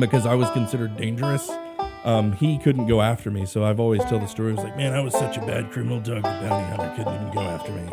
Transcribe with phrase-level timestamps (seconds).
[0.00, 1.50] because I was considered dangerous.
[2.04, 4.52] Um, he couldn't go after me, so I've always tell the story.
[4.52, 6.00] I was like, man, I was such a bad criminal.
[6.00, 7.86] Dog, the bounty hunter, couldn't even go after me.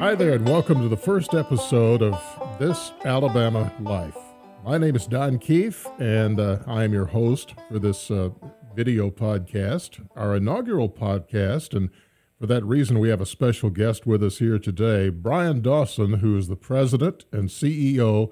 [0.00, 4.16] Hi there, and welcome to the first episode of This Alabama Life.
[4.64, 8.30] My name is Don Keith, and uh, I am your host for this uh,
[8.74, 11.76] video podcast, our inaugural podcast.
[11.76, 11.90] And
[12.38, 16.36] for that reason, we have a special guest with us here today, Bryan Dawson, who
[16.36, 18.30] is the president and CEO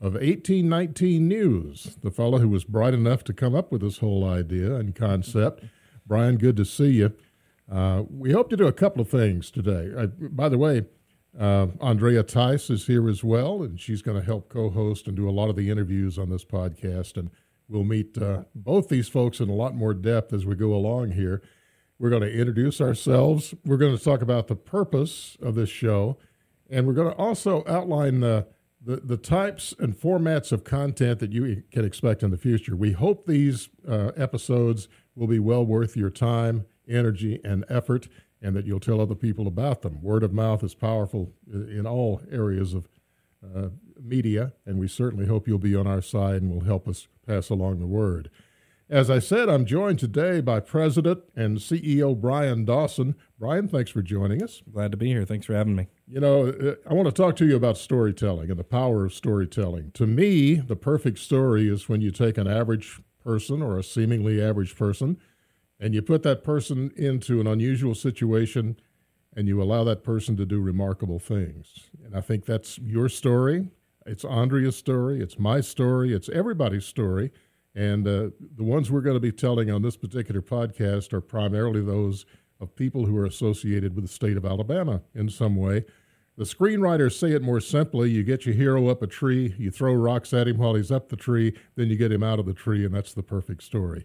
[0.00, 4.28] of 1819 News, the fellow who was bright enough to come up with this whole
[4.28, 5.64] idea and concept.
[6.04, 7.12] Bryan, good to see you.
[7.70, 9.90] Uh, we hope to do a couple of things today.
[9.96, 10.86] Uh, by the way,
[11.38, 15.16] uh, Andrea Tice is here as well, and she's going to help co host and
[15.16, 17.16] do a lot of the interviews on this podcast.
[17.16, 17.30] And
[17.68, 21.12] we'll meet uh, both these folks in a lot more depth as we go along
[21.12, 21.40] here.
[21.98, 23.54] We're going to introduce ourselves.
[23.64, 26.18] We're going to talk about the purpose of this show,
[26.68, 28.46] and we're going to also outline the,
[28.84, 32.74] the, the types and formats of content that you can expect in the future.
[32.74, 38.08] We hope these uh, episodes will be well worth your time, energy, and effort,
[38.42, 40.02] and that you'll tell other people about them.
[40.02, 42.88] Word of mouth is powerful in all areas of
[43.54, 43.68] uh,
[44.02, 47.50] media, and we certainly hope you'll be on our side and will help us pass
[47.50, 48.30] along the word.
[48.94, 53.16] As I said, I'm joined today by President and CEO Bryan Dawson.
[53.40, 54.62] Bryan, thanks for joining us.
[54.72, 55.24] Glad to be here.
[55.24, 55.88] Thanks for having me.
[56.06, 59.12] You know, uh, I want to talk to you about storytelling and the power of
[59.12, 59.90] storytelling.
[59.94, 64.40] To me, the perfect story is when you take an average person or a seemingly
[64.40, 65.18] average person
[65.80, 68.76] and you put that person into an unusual situation
[69.36, 71.90] and you allow that person to do remarkable things.
[72.04, 73.70] And I think that's your story.
[74.06, 75.20] It's Andrea's story.
[75.20, 76.14] It's my story.
[76.14, 77.32] It's everybody's story.
[77.74, 81.82] And uh, the ones we're going to be telling on this particular podcast are primarily
[81.82, 82.24] those
[82.60, 85.84] of people who are associated with the state of Alabama in some way.
[86.36, 89.94] The screenwriters say it more simply you get your hero up a tree, you throw
[89.94, 92.54] rocks at him while he's up the tree, then you get him out of the
[92.54, 94.04] tree, and that's the perfect story.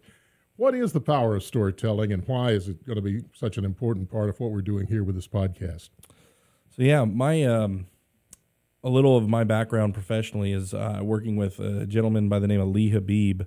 [0.55, 3.65] What is the power of storytelling, and why is it going to be such an
[3.65, 5.89] important part of what we're doing here with this podcast?
[6.69, 7.43] So, yeah, my.
[7.43, 7.87] Um
[8.83, 12.61] a little of my background professionally is uh, working with a gentleman by the name
[12.61, 13.45] of Lee Habeeb,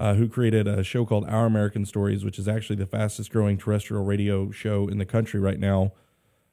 [0.00, 3.58] uh, who created a show called Our American Stories, which is actually the fastest growing
[3.58, 5.92] terrestrial radio show in the country right now.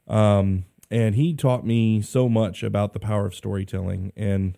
[0.06, 4.58] Um, and he taught me so much about the power of storytelling and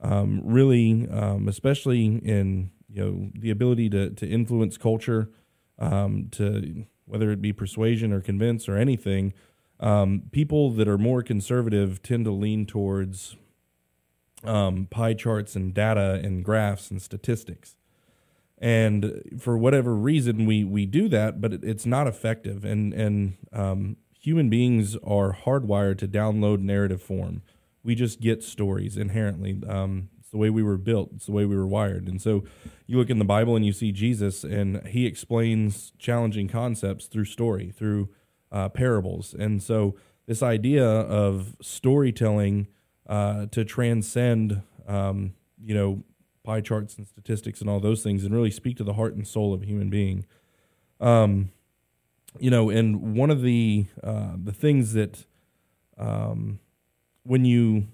[0.00, 5.30] um, really, um, especially in you know the ability to to influence culture,
[5.78, 9.32] um, to whether it be persuasion or convince or anything.
[9.78, 13.36] Um, people that are more conservative tend to lean towards
[14.42, 17.76] um, pie charts and data and graphs and statistics.
[18.64, 22.64] And for whatever reason, we we do that, but it, it's not effective.
[22.64, 27.42] And and um, human beings are hardwired to download narrative form.
[27.82, 29.60] We just get stories inherently.
[29.68, 31.10] Um, it's the way we were built.
[31.14, 32.08] It's the way we were wired.
[32.08, 32.44] And so,
[32.86, 37.26] you look in the Bible and you see Jesus, and he explains challenging concepts through
[37.26, 38.08] story, through
[38.50, 39.34] uh, parables.
[39.38, 39.94] And so,
[40.24, 42.68] this idea of storytelling
[43.06, 46.02] uh, to transcend, um, you know,
[46.44, 49.26] pie charts and statistics and all those things, and really speak to the heart and
[49.26, 50.24] soul of a human being.
[51.00, 51.50] Um,
[52.38, 55.26] you know, and one of the uh, the things that
[55.98, 56.60] um,
[57.24, 57.88] when you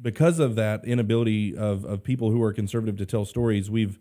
[0.00, 3.98] because of that inability of, of people who are conservative to tell stories, we've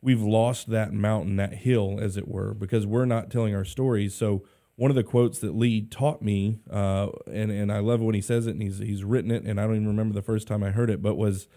[0.00, 4.14] we've lost that mountain, that hill, as it were, because we're not telling our stories.
[4.14, 4.44] So
[4.76, 8.20] one of the quotes that Lee taught me, uh, and and I love when he
[8.20, 10.62] says it, and he's he's written it, and I don't even remember the first time
[10.62, 11.48] I heard it, but was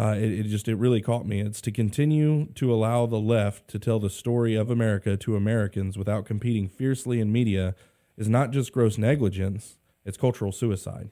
[0.00, 1.40] uh, it, it, just it really caught me.
[1.40, 5.98] It's to continue to allow the left to tell the story of America to Americans
[5.98, 7.74] without competing fiercely in media
[8.16, 11.10] is not just gross negligence; it's cultural suicide.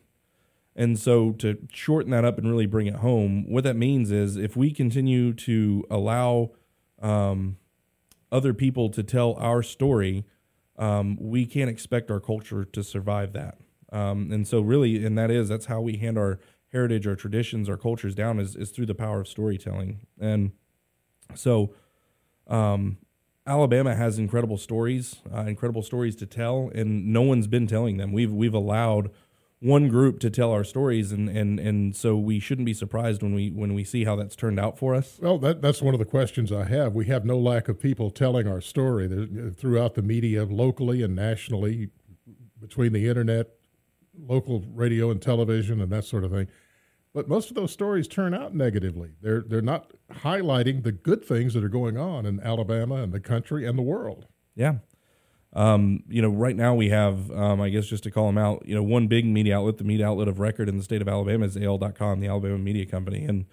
[0.75, 4.37] And so, to shorten that up and really bring it home, what that means is
[4.37, 6.53] if we continue to allow
[7.03, 7.59] um,
[8.32, 10.25] other people to tell our story,
[10.78, 13.58] um, we can't expect our culture to survive that.
[13.93, 16.41] Um, and so, really, and that is that's how we hand our
[16.73, 20.00] heritage, our traditions, our cultures down is, is through the power of storytelling.
[20.20, 20.53] And
[21.35, 21.75] so,
[22.47, 22.99] um,
[23.47, 28.12] Alabama has incredible stories, uh, incredible stories to tell, and no one's been telling them.
[28.12, 29.11] We've we've allowed
[29.61, 33.35] one group to tell our stories, and, and, and so we shouldn't be surprised when
[33.35, 35.19] we when we see how that's turned out for us.
[35.20, 36.94] Well, that, that's one of the questions I have.
[36.94, 41.17] We have no lack of people telling our story There's, throughout the media, locally and
[41.17, 41.88] nationally,
[42.61, 43.49] between the internet,
[44.26, 46.49] local radio and television, and that sort of thing.
[47.15, 49.11] But most of those stories turn out negatively.
[49.23, 53.20] They're they're not highlighting the good things that are going on in Alabama and the
[53.20, 54.26] country and the world.
[54.55, 54.75] Yeah,
[55.55, 58.65] Um, you know, right now we have, um, I guess, just to call them out,
[58.67, 61.09] you know, one big media outlet, the media outlet of record in the state of
[61.09, 63.47] Alabama is AL.com, the Alabama Media Company, and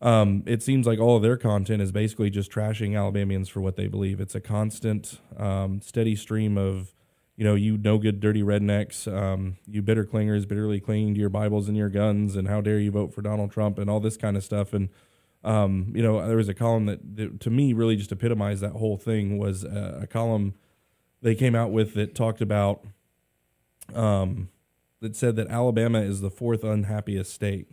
[0.00, 3.76] um, it seems like all of their content is basically just trashing Alabamians for what
[3.76, 4.20] they believe.
[4.20, 6.94] It's a constant, um, steady stream of,
[7.36, 11.30] you know, you no good, dirty rednecks, um, you bitter clingers, bitterly clinging to your
[11.30, 14.16] Bibles and your guns, and how dare you vote for Donald Trump and all this
[14.16, 14.72] kind of stuff.
[14.72, 14.88] And,
[15.42, 18.72] um, you know, there was a column that, that, to me really just epitomized that
[18.72, 20.54] whole thing was a, a column
[21.22, 22.84] they came out with that talked about,
[23.94, 24.50] um,
[25.00, 27.68] that said that Alabama is the fourth unhappiest state.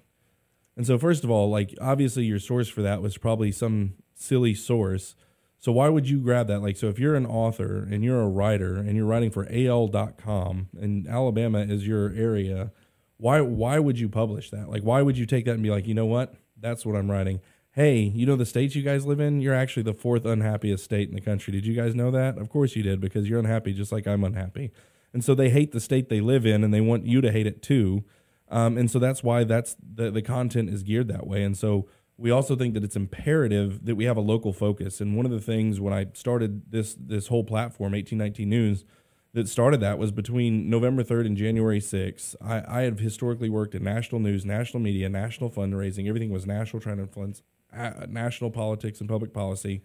[0.76, 4.54] And so, first of all, like obviously your source for that was probably some silly
[4.54, 5.16] source.
[5.62, 6.64] So why would you grab that?
[6.64, 10.70] Like, so if you're an author and you're a writer and you're writing for AL.com
[10.80, 12.72] and Alabama is your area,
[13.18, 14.70] why why would you publish that?
[14.70, 17.12] Like, why would you take that and be like, you know what, that's what I'm
[17.12, 17.42] writing.
[17.74, 19.40] Hey, you know the states you guys live in?
[19.40, 21.54] You're actually the fourth unhappiest state in the country.
[21.54, 22.40] Did you guys know that?
[22.40, 24.72] Of course you did, because you're unhappy just like I'm unhappy.
[25.14, 27.46] And so they hate the state they live in and they want you to hate
[27.46, 28.04] it too.
[28.50, 31.44] Um, and so that's why that's the, the content is geared that way.
[31.44, 31.88] And so
[32.22, 35.02] we also think that it's imperative that we have a local focus.
[35.02, 38.86] And one of the things when I started this this whole platform, 1819 News,
[39.34, 42.36] that started that was between November 3rd and January 6th.
[42.42, 46.08] I, I have historically worked in national news, national media, national fundraising.
[46.08, 47.42] Everything was national, trying to influence
[47.76, 49.82] uh, national politics and public policy.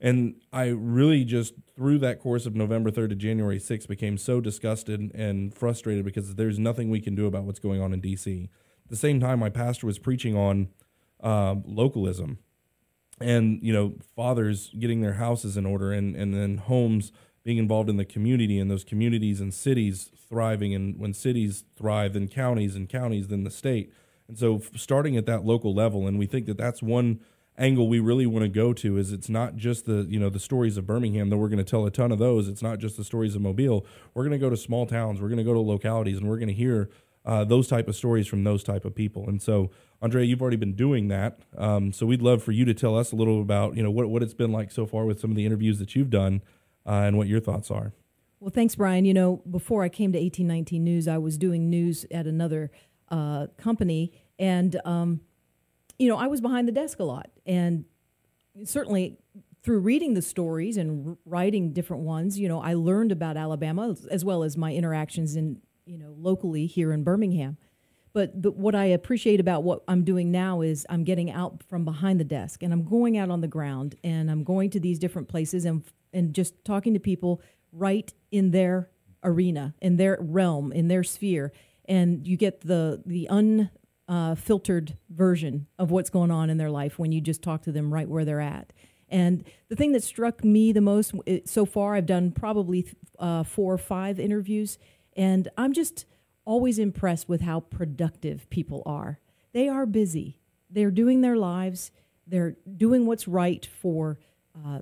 [0.00, 4.40] And I really just, through that course of November 3rd to January 6th, became so
[4.40, 8.50] disgusted and frustrated because there's nothing we can do about what's going on in D.C.
[8.84, 10.68] At the same time, my pastor was preaching on
[11.26, 12.38] uh, localism
[13.20, 17.10] and, you know, fathers getting their houses in order and, and then homes
[17.42, 20.74] being involved in the community and those communities and cities thriving.
[20.74, 23.92] And when cities thrive, then counties and counties, then the state.
[24.28, 27.20] And so starting at that local level, and we think that that's one–
[27.58, 30.38] angle we really want to go to is it's not just the you know the
[30.38, 32.96] stories of Birmingham though we're going to tell a ton of those it's not just
[32.96, 35.54] the stories of Mobile we're going to go to small towns we're going to go
[35.54, 36.90] to localities and we're going to hear
[37.26, 39.28] uh, those type of stories from those type of people.
[39.28, 39.70] And so
[40.00, 41.40] Andrea, you've already been doing that.
[41.58, 44.08] Um, so we'd love for you to tell us a little about you know what,
[44.08, 46.42] what it's been like so far with some of the interviews that you've done
[46.86, 47.92] uh, and what your thoughts are.
[48.40, 49.04] Well thanks Bryan.
[49.04, 52.70] You know before I came to 1819 News I was doing news at another
[53.10, 54.12] uh, company.
[54.38, 55.20] And um,
[55.98, 57.30] you know, I was behind the desk a lot.
[57.44, 57.84] And
[58.64, 59.18] certainly
[59.62, 64.24] through reading the stories and writing different ones, you know, I learned about Alabama as
[64.24, 67.56] well as my interactions in, you know, locally here in Birmingham.
[68.12, 71.84] But the, what I appreciate about what I'm doing now is I'm getting out from
[71.84, 74.98] behind the desk and I'm going out on the ground and I'm going to these
[74.98, 77.42] different places and and just talking to people
[77.72, 78.88] right in their
[79.22, 81.52] arena, in their realm, in their sphere,
[81.84, 83.70] and you get the the un
[84.08, 84.34] uh,
[85.10, 88.08] version of what's going on in their life when you just talk to them right
[88.08, 88.72] where they're at.
[89.08, 92.86] And the thing that struck me the most it, so far, I've done probably
[93.18, 94.78] uh, four or five interviews,
[95.16, 96.04] and I'm just
[96.44, 99.18] always impressed with how productive people are.
[99.52, 100.38] They are busy,
[100.70, 101.90] they're doing their lives,
[102.26, 104.18] they're doing what's right for
[104.54, 104.80] uh,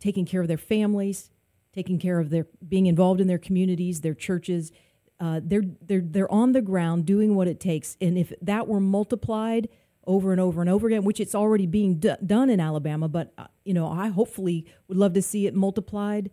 [0.00, 1.30] taking care of their families,
[1.72, 4.72] taking care of their being involved in their communities, their churches,
[5.20, 8.80] uh, they're they're they're on the ground doing what it takes, and if that were
[8.80, 9.68] multiplied
[10.06, 13.32] over and over and over again, which it's already being d- done in Alabama, but
[13.38, 16.30] uh, you know I hopefully would love to see it multiplied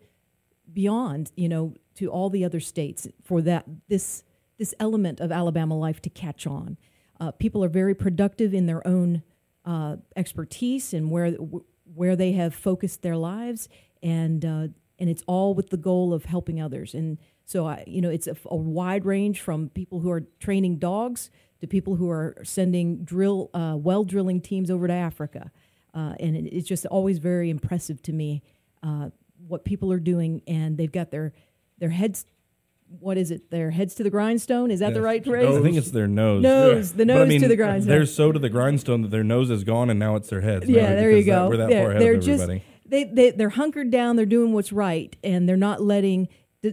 [0.72, 4.24] beyond you know to all the other states for that this
[4.58, 6.76] this element of Alabama life to catch on.
[7.20, 9.22] Uh, people are very productive in their own
[9.64, 11.32] uh, expertise and where
[11.94, 13.68] where they have focused their lives,
[14.02, 14.68] and uh,
[14.98, 18.26] and it's all with the goal of helping others and so, I, you know, it's
[18.26, 21.30] a, a, wide range from people who are training dogs
[21.60, 25.50] to people who are sending drill uh, well drilling teams over to Africa,
[25.94, 28.42] uh, and it, it's just always very impressive to me
[28.82, 29.10] uh,
[29.46, 31.32] what people are doing, and they've got their
[31.78, 32.26] their heads.
[33.00, 33.50] What is it?
[33.50, 34.70] Their heads to the grindstone.
[34.70, 34.94] Is that yes.
[34.94, 35.56] the right phrase?
[35.56, 36.42] I think it's their nose.
[36.42, 36.96] Nose, yeah.
[36.98, 37.88] the nose I mean, to the grindstone.
[37.88, 40.68] They're so to the grindstone that their nose is gone, and now it's their heads.
[40.68, 41.44] Yeah, there you go.
[41.44, 42.58] That, we're that they're, far ahead they're of everybody.
[42.58, 44.16] Just, they, they, they're hunkered down.
[44.16, 46.28] They're doing what's right, and they're not letting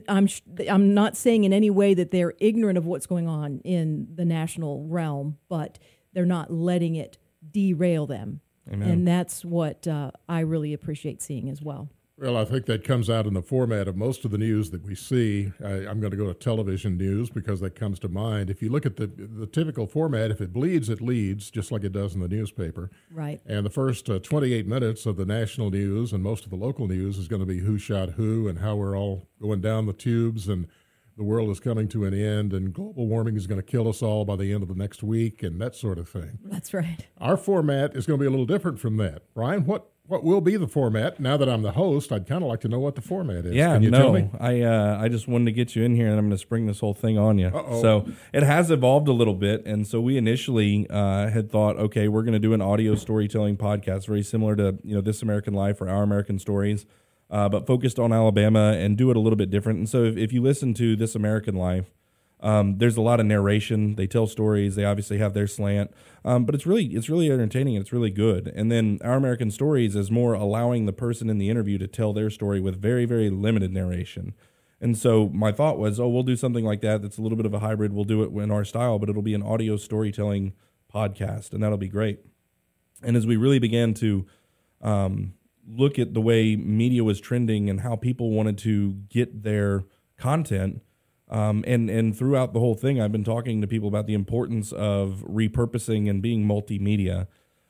[0.07, 0.27] I'm
[0.69, 4.25] I'm not saying in any way that they're ignorant of what's going on in the
[4.25, 5.79] national realm, but
[6.13, 7.17] they're not letting it
[7.49, 8.87] derail them, Amen.
[8.87, 11.89] and that's what uh, I really appreciate seeing as well.
[12.19, 14.83] Well, I think that comes out in the format of most of the news that
[14.83, 15.53] we see.
[15.63, 18.49] I, am going to go to television news because that comes to mind.
[18.49, 21.85] If you look at the the typical format, if it bleeds, it leads, just like
[21.85, 22.91] it does in the newspaper.
[23.09, 23.39] Right.
[23.45, 26.87] And the first uh, 28 minutes of the national news and most of the local
[26.87, 29.93] news is going to be who shot who and how we're all going down the
[29.93, 30.67] tubes and
[31.15, 34.01] the world is coming to an end and global warming is going to kill us
[34.01, 36.39] all by the end of the next week and that sort of thing.
[36.45, 37.07] That's right.
[37.17, 39.33] Our format is going to be a little different from that.
[39.33, 41.19] Bryan, what what will be the format?
[41.19, 43.53] Now that I'm the host, I'd kind of like to know what the format is.
[43.53, 44.29] Yeah, Can you no, tell me?
[44.39, 46.65] I uh, I just wanted to get you in here, and I'm going to spring
[46.65, 47.47] this whole thing on you.
[47.47, 47.81] Uh-oh.
[47.81, 52.07] So it has evolved a little bit, and so we initially uh, had thought, okay,
[52.07, 55.53] we're going to do an audio storytelling podcast, very similar to you know This American
[55.53, 56.87] Life or Our American Stories,
[57.29, 59.77] uh, but focused on Alabama and do it a little bit different.
[59.77, 61.85] And so if, if you listen to This American Life.
[62.41, 63.95] Um, there's a lot of narration.
[63.95, 64.75] They tell stories.
[64.75, 65.91] They obviously have their slant,
[66.23, 67.75] um, but it's really it's really entertaining.
[67.75, 68.47] It's really good.
[68.55, 72.13] And then Our American Stories is more allowing the person in the interview to tell
[72.13, 74.33] their story with very very limited narration.
[74.81, 77.01] And so my thought was, oh, we'll do something like that.
[77.01, 77.91] That's a little bit of a hybrid.
[77.91, 80.53] We'll do it in our style, but it'll be an audio storytelling
[80.93, 82.19] podcast, and that'll be great.
[83.03, 84.25] And as we really began to
[84.81, 85.33] um,
[85.67, 89.83] look at the way media was trending and how people wanted to get their
[90.17, 90.81] content,
[91.29, 94.71] um, and and throughout the whole thing, I've been talking to people about the importance
[94.71, 97.27] of repurposing and being multimedia.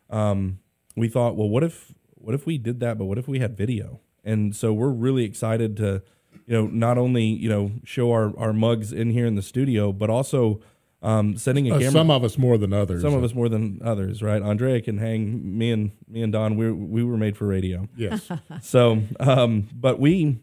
[0.10, 0.60] Um,
[0.96, 3.58] we thought, well, what if what if we did that, but what if we had
[3.58, 4.00] video?
[4.24, 6.02] And so we're really excited to,
[6.46, 9.92] you know, not only you know show our our mugs in here in the studio,
[9.94, 10.62] but also
[11.02, 11.92] um, sending a Uh, camera.
[11.92, 13.02] some of us more than others.
[13.02, 14.42] Some of us more than others, right?
[14.42, 15.58] Andrea can hang.
[15.58, 17.88] Me and me and Don, we we were made for radio.
[17.96, 18.30] Yes.
[18.62, 20.40] So, um, but we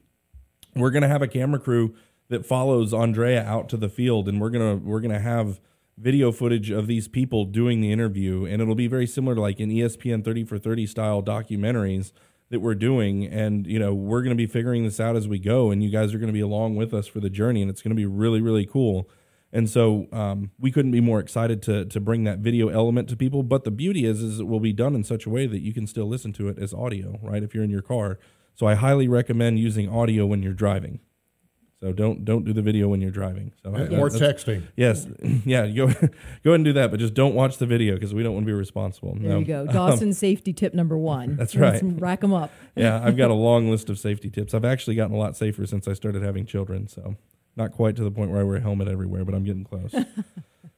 [0.75, 1.95] we're gonna have a camera crew
[2.29, 5.61] that follows Andrea out to the field, and we're gonna we're gonna have
[5.99, 9.61] video footage of these people doing the interview, and it'll be very similar to like
[9.61, 12.13] E ESPN thirty for thirty style documentaries
[12.51, 15.71] that we're doing, and you know we're gonna be figuring this out as we go,
[15.71, 17.95] and you guys are gonna be along with us for the journey, and it's gonna
[17.95, 19.09] be really really cool.
[19.53, 23.17] And so um, we couldn't be more excited to to bring that video element to
[23.17, 23.43] people.
[23.43, 25.73] But the beauty is, is it will be done in such a way that you
[25.73, 27.43] can still listen to it as audio, right?
[27.43, 28.19] If you're in your car.
[28.55, 31.01] So I highly recommend using audio when you're driving.
[31.81, 33.53] So don't don't do the video when you're driving.
[33.63, 34.63] So I, or that's- texting.
[34.77, 35.07] Yes,
[35.45, 35.67] yeah.
[35.67, 36.11] Go go ahead
[36.45, 38.57] and do that, but just don't watch the video because we don't want to be
[38.57, 39.15] responsible.
[39.21, 39.39] There No.
[39.41, 39.67] you go.
[39.73, 41.37] Dawson safety tip number one.
[41.37, 41.93] That's Let's right.
[42.01, 42.51] Rack them up.
[42.77, 44.55] yeah, I've got a long list of safety tips.
[44.55, 46.89] I've actually gotten a lot safer since I started having children.
[46.89, 47.17] So,
[47.57, 49.95] not quite to the point where I wear a helmet everywhere, but I'm getting close.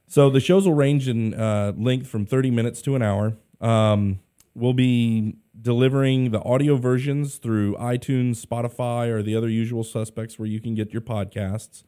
[0.07, 3.37] so, the shows will range in uh, length from 30 minutes to an hour.
[3.61, 4.19] Um,
[4.53, 10.47] we'll be delivering the audio versions through iTunes, Spotify, or the other usual suspects where
[10.47, 11.83] you can get your podcasts.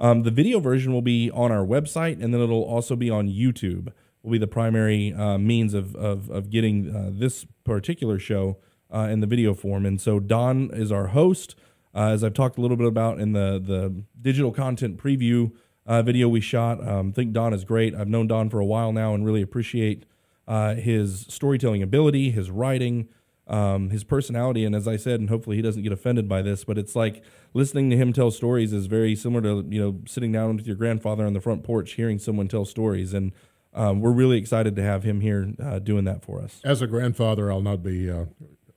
[0.00, 3.28] Um, the video version will be on our website, and then it'll also be on
[3.28, 3.92] YouTube.
[4.22, 8.58] Will be the primary uh, means of of, of getting uh, this particular show
[8.92, 9.86] uh, in the video form.
[9.86, 11.54] And so Don is our host,
[11.94, 15.52] uh, as I've talked a little bit about in the the digital content preview
[15.86, 16.86] uh, video we shot.
[16.86, 17.94] Um, think Don is great.
[17.94, 20.04] I've known Don for a while now, and really appreciate
[20.48, 23.08] uh, his storytelling ability, his writing,
[23.46, 26.64] um, his personality, and as I said, and hopefully he doesn't get offended by this,
[26.64, 27.22] but it's like
[27.54, 30.76] listening to him tell stories is very similar to you know sitting down with your
[30.76, 33.32] grandfather on the front porch, hearing someone tell stories, and
[33.72, 36.60] um, we're really excited to have him here uh, doing that for us.
[36.64, 38.24] As a grandfather, I'll not be uh,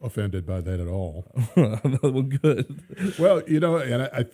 [0.02, 1.26] offended by that at all.
[1.56, 2.84] well, good.
[3.18, 4.26] well, you know, and I, I,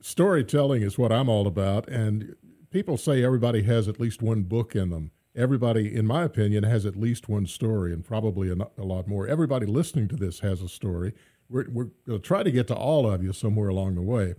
[0.00, 1.88] storytelling is what I'm all about.
[1.88, 2.36] And
[2.70, 5.10] people say everybody has at least one book in them.
[5.36, 9.28] Everybody, in my opinion, has at least one story, and probably a, a lot more.
[9.28, 11.12] Everybody listening to this has a story.
[11.48, 14.34] We're, we're going to try to get to all of you somewhere along the way.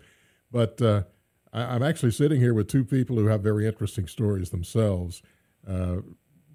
[0.51, 1.03] But uh,
[1.53, 5.21] I, I'm actually sitting here with two people who have very interesting stories themselves.
[5.67, 5.97] Uh,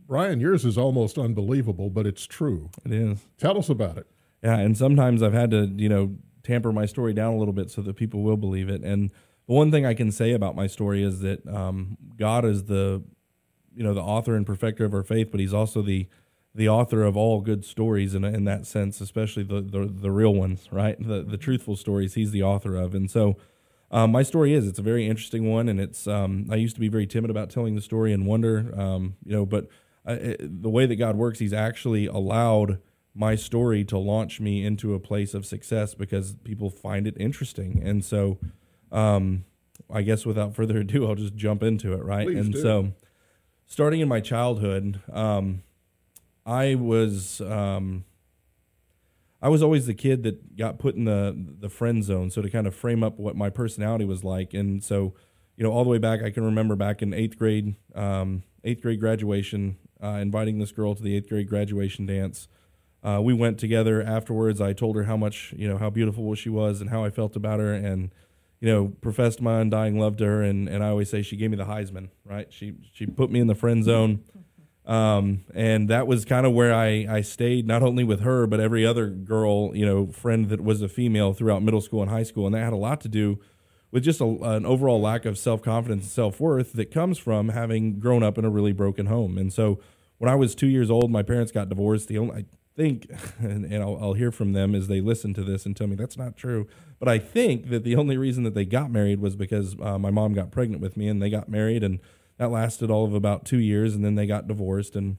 [0.06, 2.70] Bryan, yours is almost unbelievable, but it's true.
[2.84, 3.20] It is.
[3.38, 4.06] Tell us about it.
[4.42, 7.70] Yeah, and sometimes I've had to, you know, tamper my story down a little bit
[7.70, 8.82] so that people will believe it.
[8.82, 9.11] And
[9.46, 13.04] the one thing I can say about my story is that um, God is the,
[13.75, 16.09] you know, the author and perfecter of our faith, but He's also the
[16.55, 20.35] the author of all good stories in, in that sense, especially the, the the real
[20.35, 20.97] ones, right?
[21.00, 22.14] The the truthful stories.
[22.14, 23.37] He's the author of, and so.
[23.95, 26.81] Um, my story is it's a very interesting one, and it's um, I used to
[26.81, 29.69] be very timid about telling the story and wonder, um, you know, but
[30.09, 32.79] uh, it, the way that God works, He's actually allowed
[33.14, 37.83] my story to launch me into a place of success because people find it interesting.
[37.85, 38.38] And so,
[38.91, 39.45] um,
[39.91, 42.26] I guess without further ado, I'll just jump into it, right?
[42.26, 42.62] Please and do.
[42.62, 42.93] so,
[43.73, 45.62] starting in my childhood, um,
[46.45, 48.05] I was um,
[49.41, 52.31] I was always the kid that got put in the the friend zone.
[52.31, 55.14] So to kind of frame up what my personality was like, and so
[55.57, 58.83] you know, all the way back, I can remember back in eighth grade, um, eighth
[58.83, 62.49] grade graduation, uh, inviting this girl to the eighth grade graduation dance.
[63.02, 64.61] Uh, we went together afterwards.
[64.61, 67.37] I told her how much, you know, how beautiful she was and how I felt
[67.37, 68.11] about her, and
[68.62, 70.40] you know, professed my undying love to her.
[70.40, 72.47] And, and I always say she gave me the Heisman, right?
[72.50, 74.23] She she put me in the friend zone,
[74.87, 78.61] um, and that was kind of where I I stayed, not only with her but
[78.61, 82.23] every other girl, you know, friend that was a female throughout middle school and high
[82.23, 83.40] school, and that had a lot to do
[83.90, 87.49] with just a, an overall lack of self confidence and self worth that comes from
[87.49, 89.38] having grown up in a really broken home.
[89.38, 89.81] And so
[90.19, 92.07] when I was two years old, my parents got divorced.
[92.07, 92.45] The only, I
[92.76, 95.87] think, and, and I'll, I'll, hear from them as they listen to this and tell
[95.87, 96.67] me that's not true.
[96.99, 100.11] But I think that the only reason that they got married was because uh, my
[100.11, 102.00] mom got pregnant with me, and they got married, and
[102.38, 104.97] that lasted all of about two years, and then they got divorced.
[104.97, 105.17] And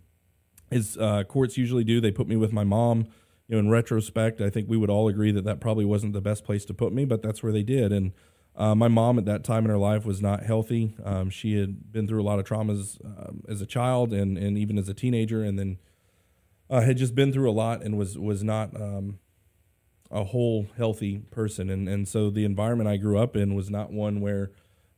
[0.72, 3.08] as uh, courts usually do, they put me with my mom.
[3.48, 6.22] You know, in retrospect, I think we would all agree that that probably wasn't the
[6.22, 7.92] best place to put me, but that's where they did.
[7.92, 8.14] And
[8.56, 10.96] uh, my mom at that time in her life was not healthy.
[11.04, 14.58] Um, she had been through a lot of traumas um, as a child and, and
[14.58, 15.78] even as a teenager, and then
[16.70, 19.20] uh, had just been through a lot and was was not um,
[20.12, 21.70] a whole healthy person.
[21.70, 24.52] And and so the environment I grew up in was not one where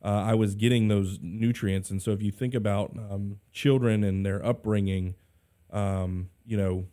[0.04, 1.90] uh, I was getting those nutrients.
[1.90, 5.14] And so if you think about um, children and their upbringing,
[5.72, 6.86] um, you know,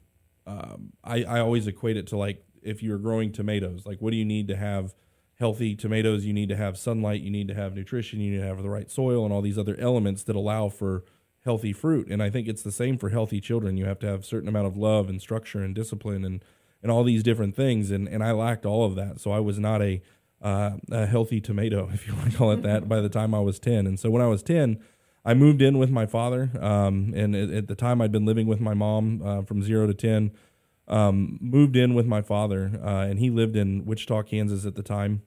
[0.48, 4.18] um, I, I always equate it to like if you're growing tomatoes, like what do
[4.18, 4.96] you need to have
[5.40, 8.46] healthy tomatoes, you need to have sunlight, you need to have nutrition, you need to
[8.46, 11.04] have the right soil, and all these other elements that allow for
[11.44, 12.08] healthy fruit.
[12.10, 13.78] And I think it's the same for healthy children.
[13.78, 16.44] You have to have a certain amount of love and structure and discipline and
[16.82, 17.92] and all these different things.
[17.92, 20.02] And and I lacked all of that, so I was not a
[20.42, 23.40] uh, a healthy tomato, if you want to call it that, by the time I
[23.40, 23.88] was ten.
[23.88, 24.80] And so when I was ten.
[25.26, 28.46] I moved in with my father, um, and at, at, the time I'd been living
[28.46, 30.32] with my mom uh, from zero to ten.
[30.86, 34.84] Um, moved in with my father, uh, and he lived in Wichita, Kansas at the
[34.84, 35.22] time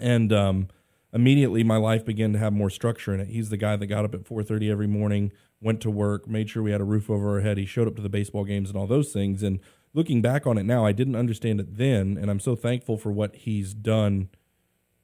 [0.00, 0.68] and um,
[1.12, 3.28] immediately my life began to have more structure in it.
[3.28, 6.62] He's the guy that got up at 4:30 every morning, went to work, made sure
[6.62, 7.58] we had a roof over our head.
[7.58, 9.42] He showed up to the baseball games and all those things.
[9.42, 9.60] And
[9.94, 13.10] looking back on it now, I didn't understand it then, and I'm so thankful for
[13.10, 14.28] what he's done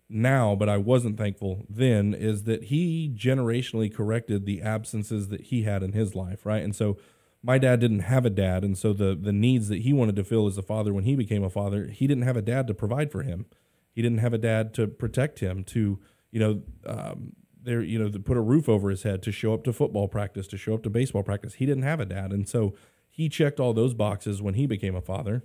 [0.08, 2.14] now, but I wasn't thankful then.
[2.14, 6.62] Is that he generationally corrected the absences that he had in his life, right?
[6.62, 6.98] And so
[7.42, 10.24] my dad didn't have a dad, and so the the needs that he wanted to
[10.24, 12.74] fill as a father when he became a father, he didn't have a dad to
[12.74, 13.46] provide for him.
[13.94, 17.32] He didn't have a dad to protect him, to you know, um,
[17.62, 20.08] there you know, to put a roof over his head, to show up to football
[20.08, 21.54] practice, to show up to baseball practice.
[21.54, 22.74] He didn't have a dad, and so
[23.08, 25.44] he checked all those boxes when he became a father.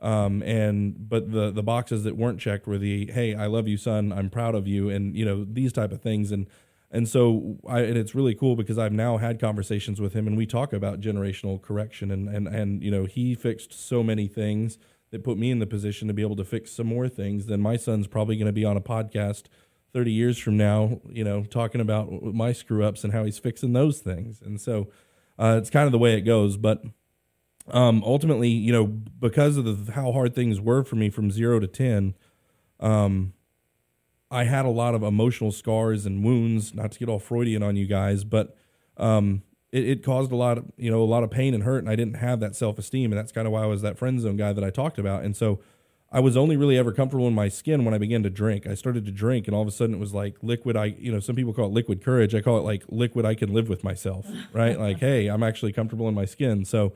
[0.00, 3.76] Um, and but the the boxes that weren't checked were the hey, I love you,
[3.76, 6.48] son, I'm proud of you, and you know these type of things, and
[6.90, 10.36] and so I, and it's really cool because I've now had conversations with him, and
[10.36, 14.78] we talk about generational correction, and and and you know he fixed so many things
[15.12, 17.60] that put me in the position to be able to fix some more things, then
[17.60, 19.44] my son's probably going to be on a podcast
[19.92, 23.74] 30 years from now, you know, talking about my screw ups and how he's fixing
[23.74, 24.40] those things.
[24.42, 24.88] And so
[25.38, 26.56] uh, it's kind of the way it goes.
[26.56, 26.82] But
[27.68, 31.60] um, ultimately, you know, because of the, how hard things were for me from zero
[31.60, 32.14] to 10,
[32.80, 33.34] um,
[34.30, 37.76] I had a lot of emotional scars and wounds, not to get all Freudian on
[37.76, 38.56] you guys, but
[38.96, 39.42] um,
[39.72, 41.88] it, it caused a lot of you know a lot of pain and hurt, and
[41.88, 44.20] I didn't have that self esteem, and that's kind of why I was that friend
[44.20, 45.60] zone guy that I talked about, and so.
[46.14, 48.66] I was only really ever comfortable in my skin when I began to drink.
[48.66, 50.76] I started to drink, and all of a sudden it was like liquid.
[50.76, 52.34] I, you know, some people call it liquid courage.
[52.34, 53.24] I call it like liquid.
[53.24, 54.78] I can live with myself, right?
[54.78, 56.66] like, hey, I'm actually comfortable in my skin.
[56.66, 56.92] So,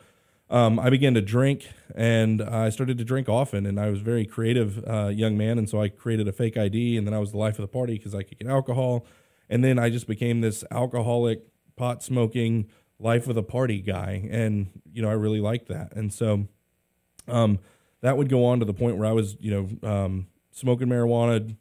[0.50, 3.64] um, I began to drink, and I started to drink often.
[3.64, 6.58] And I was a very creative uh, young man, and so I created a fake
[6.58, 9.06] ID, and then I was the life of the party because I could get alcohol.
[9.48, 11.42] And then I just became this alcoholic
[11.76, 16.12] pot smoking, life with a party guy, and you know I really liked that, and
[16.12, 16.48] so
[17.28, 17.58] um,
[18.00, 21.56] that would go on to the point where I was you know um, smoking marijuana,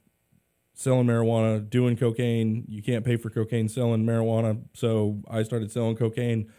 [0.74, 2.66] selling marijuana, doing cocaine.
[2.68, 6.52] You can't pay for cocaine selling marijuana, so I started selling cocaine,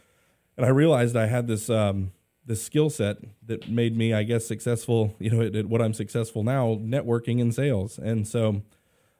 [0.56, 1.70] and I realized I had this.
[1.70, 2.12] Um,
[2.48, 5.16] this skill set that made me, I guess, successful.
[5.18, 8.62] You know, at, at what I'm successful now, networking and sales, and so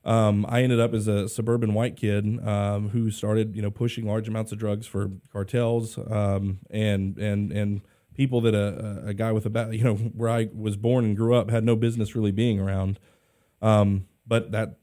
[0.06, 4.06] um, I ended up as a suburban white kid um, who started, you know, pushing
[4.06, 7.80] large amounts of drugs for cartels um, and and and
[8.14, 11.16] people that a, a guy with a bat you know where I was born and
[11.16, 13.00] grew up had no business really being around.
[13.60, 14.76] Um, but that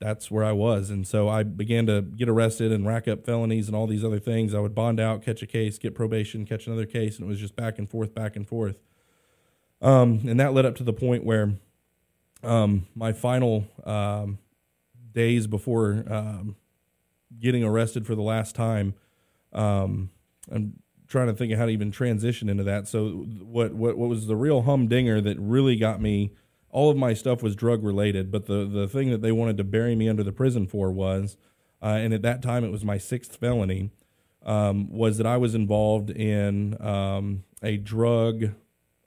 [0.00, 3.68] that's where I was, and so I began to get arrested and rack up felonies
[3.68, 4.52] and all these other things.
[4.52, 7.38] I would bond out, catch a case, get probation, catch another case, and it was
[7.38, 8.78] just back and forth, back and forth.
[9.80, 11.54] Um, and that led up to the point where
[12.42, 13.68] um, my final
[15.16, 16.56] days before um,
[17.40, 18.94] getting arrested for the last time.
[19.52, 20.10] Um,
[20.52, 20.74] I'm
[21.08, 22.86] trying to think of how to even transition into that.
[22.86, 26.34] So what what what was the real humdinger that really got me?
[26.70, 29.64] All of my stuff was drug related, but the the thing that they wanted to
[29.64, 31.36] bury me under the prison for was,
[31.82, 33.90] uh, and at that time it was my sixth felony,
[34.44, 38.52] um, was that I was involved in um, a drug,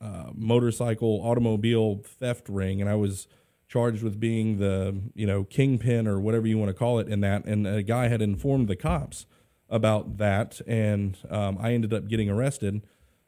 [0.01, 3.27] uh, motorcycle, automobile theft ring, and I was
[3.69, 7.21] charged with being the you know kingpin or whatever you want to call it in
[7.21, 9.25] that and a guy had informed the cops
[9.69, 12.81] about that and um, i ended up getting arrested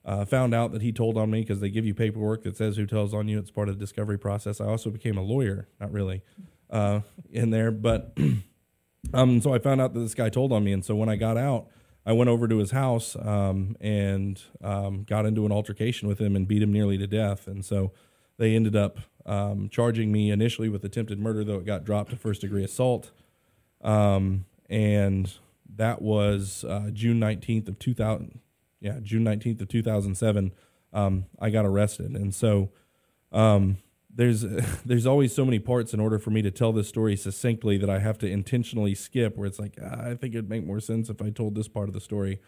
[0.04, 2.75] uh, found out that he told on me because they give you paperwork that says
[2.75, 5.67] who tells on you it's part of the discovery process i also became a lawyer
[5.80, 6.23] not really
[6.71, 8.17] uh, in there but
[9.13, 11.15] um, so i found out that this guy told on me and so when i
[11.15, 11.67] got out
[12.04, 16.36] I went over to his house um, and um, got into an altercation with him
[16.36, 17.45] and beat him nearly to death.
[17.45, 17.91] And so
[18.38, 22.15] they ended up um, charging me initially with attempted murder, though it got dropped to
[22.15, 23.12] first degree assault.
[23.81, 25.31] Um, and
[25.75, 28.39] that was uh, June 19th of 2000.
[28.79, 30.53] Yeah, June 19th of 2007.
[30.93, 32.12] Um, I got arrested.
[32.12, 32.71] And so
[33.31, 33.77] um,
[34.13, 34.41] there's
[34.86, 37.89] there's always so many parts in order for me to tell this story succinctly that
[37.89, 39.38] I have to intentionally skip.
[39.38, 41.88] Where it's like ah, I think it'd make more sense if I told this part
[41.88, 42.39] of the story,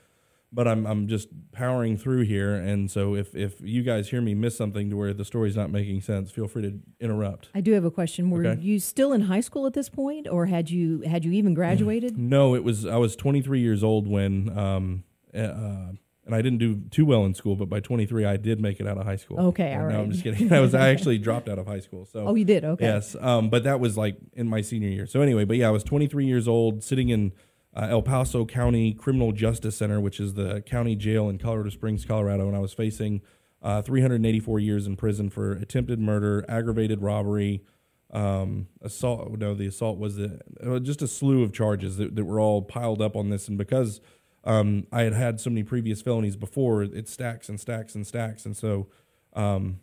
[0.53, 2.53] but I'm I'm just powering through here.
[2.55, 5.71] And so if if you guys hear me miss something to where the story's not
[5.71, 7.49] making sense, feel free to interrupt.
[7.55, 8.29] I do have a question.
[8.29, 8.61] Were Okay.
[8.61, 12.17] you still in high school at this point, or had you had you even graduated?
[12.17, 15.91] No, it was I was 23 years old when um uh,
[16.25, 18.87] and I didn't do too well in school, but by 23 I did make it
[18.87, 19.39] out of high school.
[19.47, 20.53] Okay, all No, I'm just kidding.
[20.57, 22.05] I was I actually dropped out of high school.
[22.05, 22.63] So Oh, you did.
[22.63, 22.85] Okay.
[22.85, 25.05] Yes, um, but that was like in my senior year.
[25.07, 27.33] So anyway, but yeah, I was 23 years old, sitting in
[27.75, 32.05] uh, El Paso County Criminal Justice Center, which is the county jail in Colorado Springs,
[32.05, 33.21] Colorado, and I was facing
[33.61, 37.63] uh, 384 years in prison for attempted murder, aggravated robbery,
[38.11, 39.31] um, assault.
[39.39, 42.61] No, the assault was the, uh, just a slew of charges that, that were all
[42.61, 44.01] piled up on this, and because
[44.43, 48.45] um, I had had so many previous felonies before, it stacks and stacks and stacks,
[48.45, 48.87] and so.
[49.35, 49.79] Um,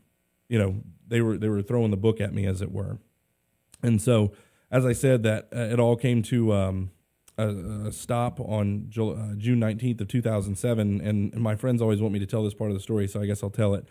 [0.50, 2.98] you know they were they were throwing the book at me as it were
[3.82, 4.32] and so
[4.70, 6.90] as i said that uh, it all came to um,
[7.48, 12.18] a, a stop on uh, june 19th of 2007 and, my friends always want me
[12.18, 13.86] to tell this part of the story so i guess i'll tell it.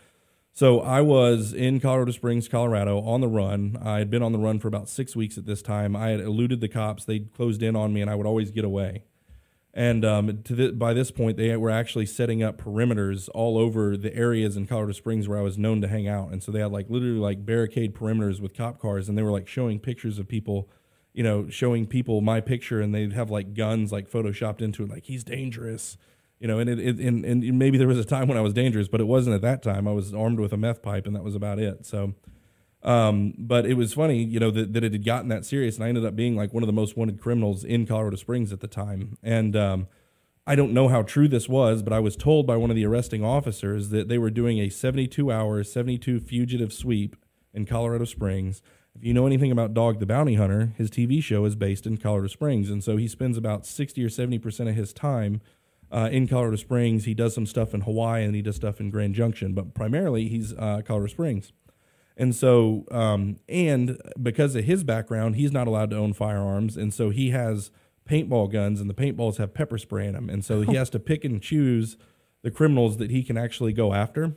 [0.52, 3.78] So i was in colorado springs colorado on the run.
[3.82, 5.94] I had been on the run for about six weeks at this time.
[5.94, 7.04] I had eluded the cops.
[7.04, 9.04] They'd closed in on me and i would always get away.
[9.72, 14.14] And um, the, by this point, they were actually setting up perimeters all over the
[14.14, 16.32] areas in Colorado Springs where I was known to hang out.
[16.32, 19.30] And so they had like literally like barricade perimeters with cop cars, and they were
[19.30, 20.68] like showing pictures of people,
[21.12, 24.90] you know, showing people my picture, and they'd have like guns like photoshopped into it,
[24.90, 25.96] like he's dangerous,
[26.38, 26.58] you know.
[26.58, 29.00] And it, it and, and maybe there was a time when I was dangerous, but
[29.00, 29.88] it wasn't at that time.
[29.88, 31.86] I was armed with a meth pipe, and that was about it.
[31.86, 32.14] So.
[32.82, 35.84] Um, but it was funny, you know, that, that it had gotten that serious, and
[35.84, 38.60] I ended up being like one of the most wanted criminals in Colorado Springs at
[38.60, 39.18] the time.
[39.22, 39.86] And um,
[40.46, 42.86] I don't know how true this was, but I was told by one of the
[42.86, 47.16] arresting officers that they were doing a 72 hour, 72 fugitive sweep
[47.52, 48.62] in Colorado Springs.
[48.94, 51.96] If you know anything about Dog the Bounty Hunter, his TV show is based in
[51.96, 52.70] Colorado Springs.
[52.70, 55.40] And so he spends about 60 or 70% of his time
[55.90, 57.04] uh, in Colorado Springs.
[57.04, 60.28] He does some stuff in Hawaii and he does stuff in Grand Junction, but primarily
[60.28, 61.52] he's uh, Colorado Springs.
[62.16, 66.76] And so, um, and because of his background, he's not allowed to own firearms.
[66.76, 67.70] And so he has
[68.06, 70.28] paintball guns, and the paintballs have pepper spray in them.
[70.28, 71.96] And so he has to pick and choose
[72.42, 74.36] the criminals that he can actually go after.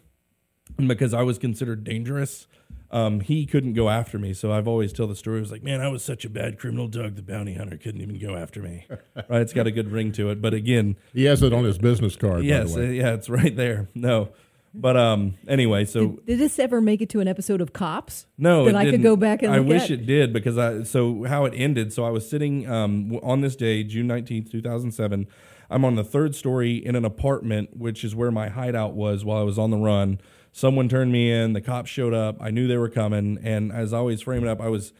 [0.78, 2.48] And because I was considered dangerous,
[2.94, 4.34] um, he couldn't go after me.
[4.34, 5.40] So I've always tell the story.
[5.40, 6.88] I was like, man, I was such a bad criminal.
[6.88, 8.86] Dog, the bounty hunter, couldn't even go after me.
[9.16, 9.42] right?
[9.42, 10.42] It's got a good ring to it.
[10.42, 12.44] But again, He has it on his business card.
[12.46, 13.90] yes, by the uh, yeah, it's right there.
[13.96, 14.30] No.
[14.76, 18.26] But um, anyway, so Did, did this ever make it to an episode of Cops?
[18.40, 19.04] No, that it I could didn't.
[19.04, 19.92] go back and I look wish at?
[19.92, 20.82] it did because I.
[20.84, 21.94] So how it ended.
[21.94, 25.28] So I was sitting um, on this day, June nineteenth, two thousand seven.
[25.70, 29.38] I'm on the third story in an apartment, which is where my hideout was while
[29.40, 30.20] I was on the run.
[30.54, 31.52] Someone turned me in.
[31.52, 32.38] The cops showed up.
[32.40, 34.94] I knew they were coming, and as I always frame it up, I was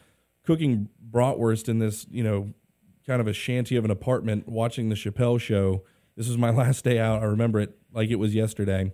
[0.44, 2.52] cooking bratwurst in this, you know,
[3.06, 5.82] kind of a shanty of an apartment, watching the Chappelle show.
[6.16, 7.22] This was my last day out.
[7.22, 8.92] I remember it like it was yesterday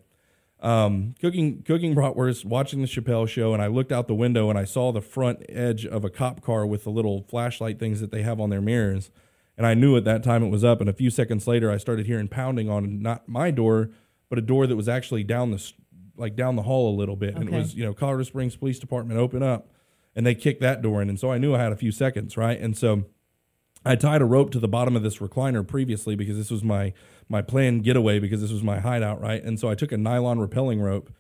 [0.63, 4.59] um, cooking cooking bratwurst, watching the Chappelle show, and I looked out the window and
[4.59, 8.11] I saw the front edge of a cop car with the little flashlight things that
[8.11, 9.11] they have on their mirrors,
[9.57, 10.81] and I knew at that time it was up.
[10.81, 13.91] And a few seconds later, I started hearing pounding on not my door,
[14.29, 15.73] but a door that was actually down the
[16.21, 18.79] like down the hall a little bit, and it was you know Colorado Springs Police
[18.79, 19.69] Department open up,
[20.15, 22.37] and they kicked that door in, and so I knew I had a few seconds,
[22.37, 23.05] right, and so.
[23.83, 26.93] I tied a rope to the bottom of this recliner previously because this was my
[27.31, 29.43] my planned getaway because this was my hideout, right?
[29.43, 31.11] And so I took a nylon rappelling rope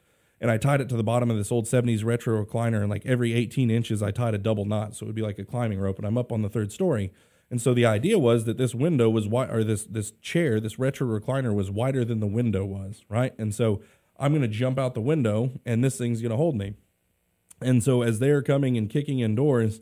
[0.40, 3.04] and I tied it to the bottom of this old 70s retro recliner and like
[3.04, 5.78] every 18 inches I tied a double knot so it would be like a climbing
[5.78, 7.12] rope and I'm up on the third story.
[7.50, 10.78] And so the idea was that this window was wide or this this chair, this
[10.78, 13.34] retro recliner was wider than the window was, right?
[13.38, 13.82] And so
[14.20, 16.74] I'm going to jump out the window and this thing's going to hold me.
[17.60, 19.80] And so as they're coming and kicking indoors,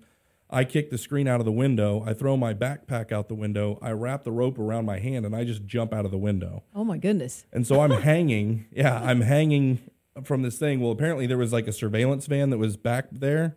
[0.50, 2.02] I kick the screen out of the window.
[2.06, 3.78] I throw my backpack out the window.
[3.82, 6.62] I wrap the rope around my hand and I just jump out of the window.
[6.74, 7.44] Oh my goodness!
[7.52, 8.66] And so I'm hanging.
[8.72, 9.80] Yeah, I'm hanging
[10.24, 10.80] from this thing.
[10.80, 13.56] Well, apparently there was like a surveillance van that was back there.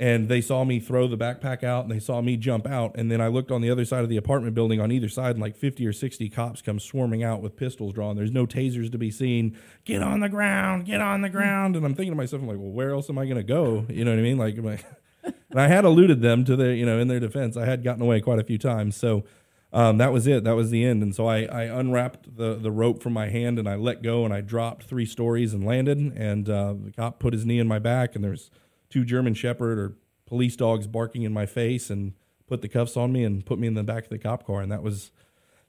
[0.00, 2.92] And they saw me throw the backpack out and they saw me jump out.
[2.94, 5.32] And then I looked on the other side of the apartment building on either side,
[5.32, 8.16] and like 50 or 60 cops come swarming out with pistols drawn.
[8.16, 9.58] There's no tasers to be seen.
[9.84, 11.76] Get on the ground, get on the ground.
[11.76, 13.84] And I'm thinking to myself, I'm like, well, where else am I going to go?
[13.90, 14.38] You know what I mean?
[14.38, 14.80] Like, I,
[15.50, 17.58] and I had eluded them to their, you know, in their defense.
[17.58, 18.96] I had gotten away quite a few times.
[18.96, 19.24] So
[19.70, 20.44] um, that was it.
[20.44, 21.02] That was the end.
[21.02, 24.24] And so I, I unwrapped the, the rope from my hand and I let go
[24.24, 25.98] and I dropped three stories and landed.
[25.98, 28.50] And uh, the cop put his knee in my back and there's
[28.90, 29.94] two German Shepherd or
[30.26, 32.12] police dogs barking in my face and
[32.46, 34.60] put the cuffs on me and put me in the back of the cop car.
[34.60, 35.10] And that was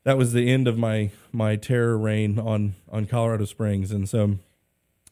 [0.04, 3.92] that was the end of my my terror reign on on Colorado Springs.
[3.92, 4.40] And so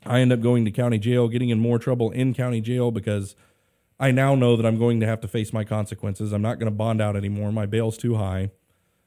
[0.05, 3.35] I end up going to county jail, getting in more trouble in county jail because
[3.99, 6.31] I now know that I'm going to have to face my consequences.
[6.31, 7.51] I'm not going to bond out anymore.
[7.51, 8.51] My bail's too high.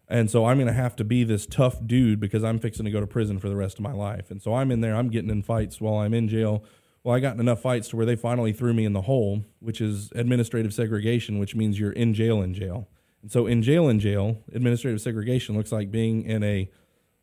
[0.07, 2.91] And so I'm going to have to be this tough dude because I'm fixing to
[2.91, 4.31] go to prison for the rest of my life.
[4.31, 6.63] And so I'm in there, I'm getting in fights while I'm in jail.
[7.05, 9.45] Well, I got in enough fights to where they finally threw me in the hole,
[9.59, 12.89] which is administrative segregation, which means you're in jail in jail.
[13.23, 16.71] And so in jail in jail, administrative segregation looks like being in a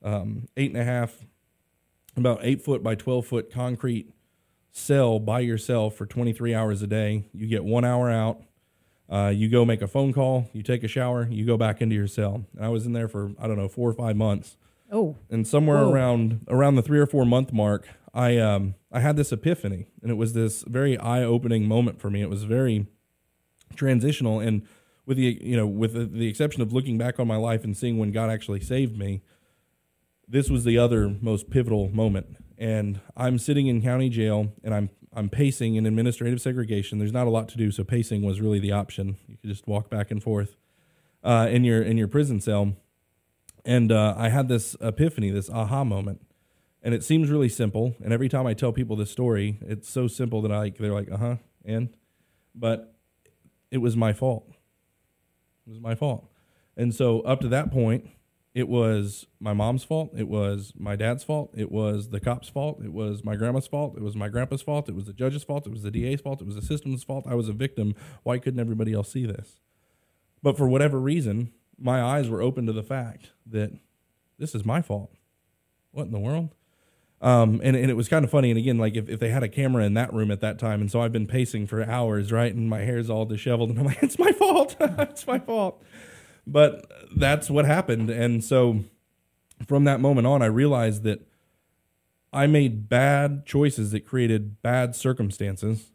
[0.03, 1.25] um, eight and a half,
[2.17, 4.11] about eight foot by 12 foot concrete
[4.71, 7.29] cell by yourself for 23 hours a day.
[7.33, 8.41] You get one hour out,
[9.09, 11.95] uh, you go make a phone call, you take a shower, you go back into
[11.95, 12.45] your cell.
[12.55, 14.57] And I was in there for I don't know four or five months.
[14.91, 15.91] Oh, And somewhere Whoa.
[15.91, 20.11] around around the three or four month mark, I um I had this epiphany, and
[20.11, 22.21] it was this very eye opening moment for me.
[22.21, 22.87] It was very
[23.75, 24.63] transitional, and
[25.05, 27.77] with the you know with the, the exception of looking back on my life and
[27.77, 29.21] seeing when God actually saved me,
[30.27, 32.37] this was the other most pivotal moment.
[32.57, 36.99] And I'm sitting in county jail, and I'm I'm pacing in administrative segregation.
[36.99, 39.17] There's not a lot to do, so pacing was really the option.
[39.27, 40.57] You could just walk back and forth
[41.23, 42.73] uh, in your in your prison cell.
[43.69, 46.25] And uh, I had this epiphany, this aha moment,
[46.81, 47.93] and it seems really simple.
[48.03, 51.11] And every time I tell people this story, it's so simple that I they're like,
[51.11, 51.89] uh huh, and,
[52.55, 52.95] but
[53.69, 54.49] it was my fault.
[55.67, 56.31] It was my fault.
[56.75, 58.09] And so up to that point,
[58.55, 60.13] it was my mom's fault.
[60.17, 61.51] It was my dad's fault.
[61.55, 62.81] It was the cop's fault.
[62.83, 63.95] It was my grandma's fault.
[63.95, 64.89] It was my grandpa's fault.
[64.89, 65.67] It was the judge's fault.
[65.67, 66.41] It was the DA's fault.
[66.41, 67.25] It was the system's fault.
[67.27, 67.93] I was a victim.
[68.23, 69.59] Why couldn't everybody else see this?
[70.41, 73.71] But for whatever reason, my eyes were open to the fact that
[74.37, 75.11] this is my fault.
[75.91, 76.53] What in the world?
[77.21, 78.49] Um, and, and it was kind of funny.
[78.49, 80.81] And again, like if, if they had a camera in that room at that time,
[80.81, 82.53] and so I've been pacing for hours, right?
[82.53, 84.75] And my hair's all disheveled, and I'm like, it's my fault.
[84.79, 85.83] it's my fault.
[86.47, 88.09] But that's what happened.
[88.09, 88.83] And so
[89.67, 91.27] from that moment on, I realized that
[92.31, 95.91] I made bad choices that created bad circumstances.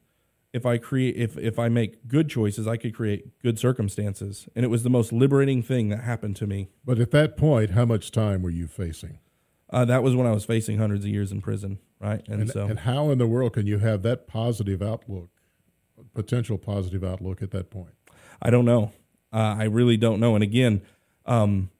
[0.54, 4.64] If I create, if if I make good choices, I could create good circumstances, and
[4.64, 6.68] it was the most liberating thing that happened to me.
[6.84, 9.18] But at that point, how much time were you facing?
[9.70, 12.22] Uh, that was when I was facing hundreds of years in prison, right?
[12.28, 15.30] And, And, so, and how in the world can you have that positive outlook,
[16.14, 17.94] potential positive outlook at that point?
[18.40, 18.92] I don't know.
[19.32, 20.36] Uh, I really don't know.
[20.36, 20.82] And again,
[21.26, 21.70] um,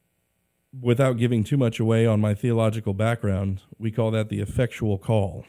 [0.80, 5.44] without giving too much away on my theological background, we call that the effectual call.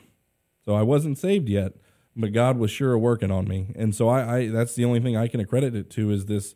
[0.63, 1.73] So I wasn't saved yet,
[2.15, 5.17] but God was sure working on me, and so I, I that's the only thing
[5.17, 6.55] I can accredit it to is this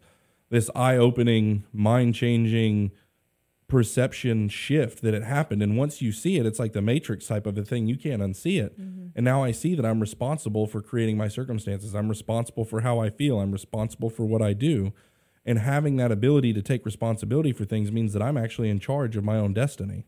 [0.50, 2.92] this eye opening, mind changing
[3.70, 5.62] perception shift that it happened.
[5.62, 7.88] And once you see it, it's like the Matrix type of a thing.
[7.88, 8.80] You can't unsee it.
[8.80, 9.10] Mm-hmm.
[9.16, 11.96] And now I see that I'm responsible for creating my circumstances.
[11.96, 13.40] I'm responsible for how I feel.
[13.40, 14.92] I'm responsible for what I do.
[15.46, 19.16] And having that ability to take responsibility for things means that I'm actually in charge
[19.16, 20.06] of my own destiny.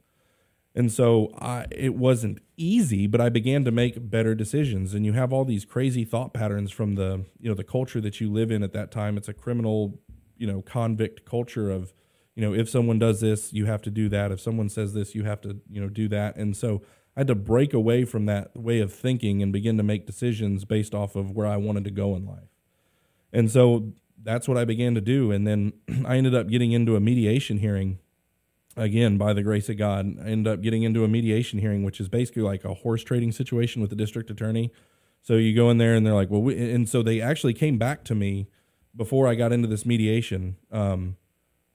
[0.74, 4.94] And so I, it wasn't easy, but I began to make better decisions.
[4.94, 8.22] And you have all these crazy thought patterns from the you know the culture that
[8.22, 9.18] you live in at that time.
[9.18, 10.00] It's a criminal,
[10.38, 11.94] you know, convict culture of,
[12.36, 14.32] you know, if someone does this, you have to do that.
[14.32, 16.38] If someone says this, you have to you know do that.
[16.38, 16.84] And so
[17.18, 20.64] I had to break away from that way of thinking and begin to make decisions
[20.64, 22.48] based off of where I wanted to go in life.
[23.34, 23.92] And so
[24.24, 25.32] that's what I began to do.
[25.32, 25.74] And then
[26.06, 28.00] I ended up getting into a mediation hearing
[28.78, 32.08] again by the grace of god end up getting into a mediation hearing which is
[32.08, 34.72] basically like a horse trading situation with the district attorney.
[35.24, 37.78] So you go in there and they're like well we, and so they actually came
[37.78, 38.48] back to me
[38.96, 40.58] before i got into this mediation.
[40.72, 41.18] Um,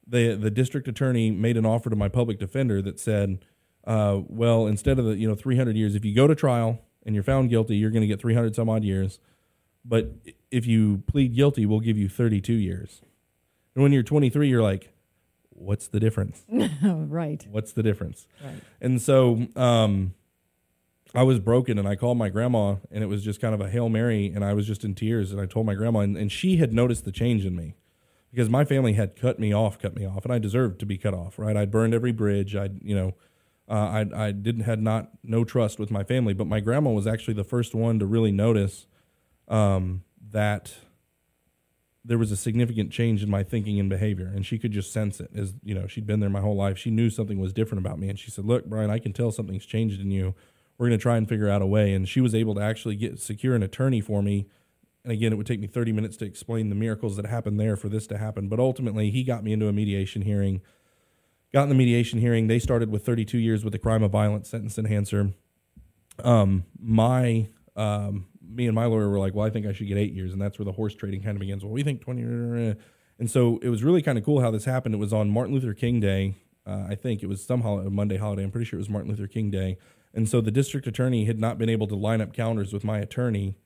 [0.06, 3.44] the the district attorney made an offer to my public defender that said
[3.86, 7.14] uh, well instead of the you know 300 years if you go to trial and
[7.14, 9.18] you're found guilty you're going to get 300 some odd years.
[9.84, 10.12] But
[10.50, 13.02] if you plead guilty we'll give you 32 years.
[13.74, 14.92] And when you're 23 you're like
[15.58, 16.44] what's the difference
[16.82, 17.46] right.
[17.50, 18.26] What's the difference?
[18.44, 18.60] Right.
[18.80, 20.14] And so um,
[21.14, 23.70] I was broken and I called my grandma and it was just kind of a
[23.70, 26.30] Hail Mary and I was just in tears and I told my grandma and, and
[26.30, 27.74] she had noticed the change in me
[28.30, 30.98] because my family had cut me off, cut me off, and I deserved to be
[30.98, 31.56] cut off, right?
[31.56, 32.54] I'd burned every bridge.
[32.54, 33.14] I'd, you know,
[33.68, 37.06] uh, I, I didn't had not no trust with my family, but my grandma was
[37.06, 38.86] actually the first one to really notice
[39.48, 40.74] um, that
[42.06, 45.20] there was a significant change in my thinking and behavior and she could just sense
[45.20, 46.78] it as you know she'd been there my whole life.
[46.78, 49.32] She knew something was different about me and she said look bryan i can tell
[49.32, 50.34] something's changed in you.
[50.78, 51.94] We're going to try and figure out a way.
[51.94, 54.46] And she was able to actually get secure an attorney for me.
[55.04, 57.76] And again it would take me 30 minutes to explain the miracles that happened there
[57.76, 58.48] for this to happen.
[58.48, 60.60] But ultimately he got me into a mediation hearing.
[61.52, 62.48] Got in the mediation hearing.
[62.48, 65.32] They started with 32 years with a crime of violence sentence enhancer.
[66.22, 69.98] Um, my um, me and my lawyer were like, well, I think I should get
[69.98, 71.62] eight years, and that's where the horse trading kind of begins.
[71.62, 72.76] Well, we think 20.
[73.18, 74.94] And so it was really kind of cool how this happened.
[74.94, 76.34] It was on Martin Luther King Day.
[76.66, 78.42] Uh, I think it was some hol- Monday holiday.
[78.42, 79.78] I'm pretty sure it was Martin Luther King Day.
[80.12, 82.98] And so the district attorney had not been able to line up calendars with my
[82.98, 83.56] attorney.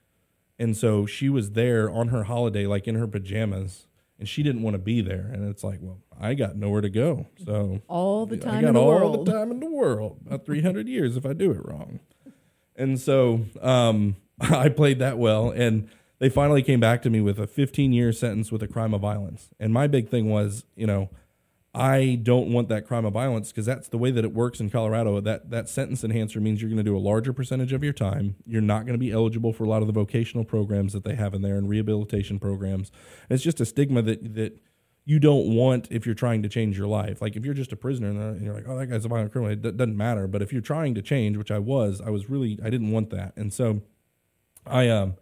[0.58, 3.86] And so she was there on her holiday, like in her pajamas,
[4.18, 5.30] and she didn't want to be there.
[5.32, 7.26] And it's like, well, I got nowhere to go.
[7.44, 9.26] So all the time, I got all world.
[9.26, 12.00] the time in the world, about 300 years if I do it wrong.
[12.76, 14.16] And so um,
[14.50, 15.50] I played that well.
[15.50, 18.94] And they finally came back to me with a 15 year sentence with a crime
[18.94, 19.50] of violence.
[19.58, 21.10] And my big thing was, you know,
[21.72, 24.70] I don't want that crime of violence because that's the way that it works in
[24.70, 25.20] Colorado.
[25.20, 28.34] That that sentence enhancer means you're going to do a larger percentage of your time.
[28.44, 31.14] You're not going to be eligible for a lot of the vocational programs that they
[31.14, 32.90] have in there and rehabilitation programs.
[33.28, 34.60] And it's just a stigma that that
[35.04, 37.22] you don't want if you're trying to change your life.
[37.22, 39.32] Like if you're just a prisoner and uh, you're like, oh, that guy's a violent
[39.32, 40.26] criminal, it doesn't matter.
[40.26, 43.10] But if you're trying to change, which I was, I was really, I didn't want
[43.10, 43.32] that.
[43.36, 43.82] And so
[44.66, 45.14] I, um,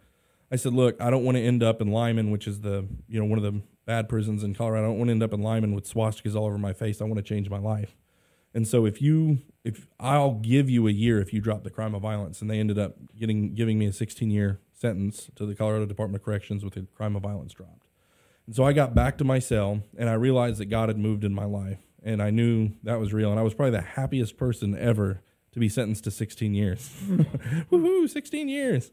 [0.51, 3.19] I said, look, I don't want to end up in Limon, which is the, you
[3.19, 4.85] know, one of the bad prisons in Colorado.
[4.85, 7.01] I don't want to end up in Limon with swastikas all over my face.
[7.01, 7.95] I want to change my life.
[8.53, 11.93] And so if you, if I'll give you a year if you drop the crime
[11.93, 15.53] of violence, and they ended up getting giving me a 16 year sentence to the
[15.53, 17.87] Colorado Department of Corrections with the crime of violence dropped.
[18.47, 21.23] And so I got back to my cell and I realized that God had moved
[21.23, 21.77] in my life.
[22.01, 23.29] And I knew that was real.
[23.29, 25.21] And I was probably the happiest person ever
[25.51, 26.89] to be sentenced to 16 years.
[27.71, 28.91] Woohoo, 16 years.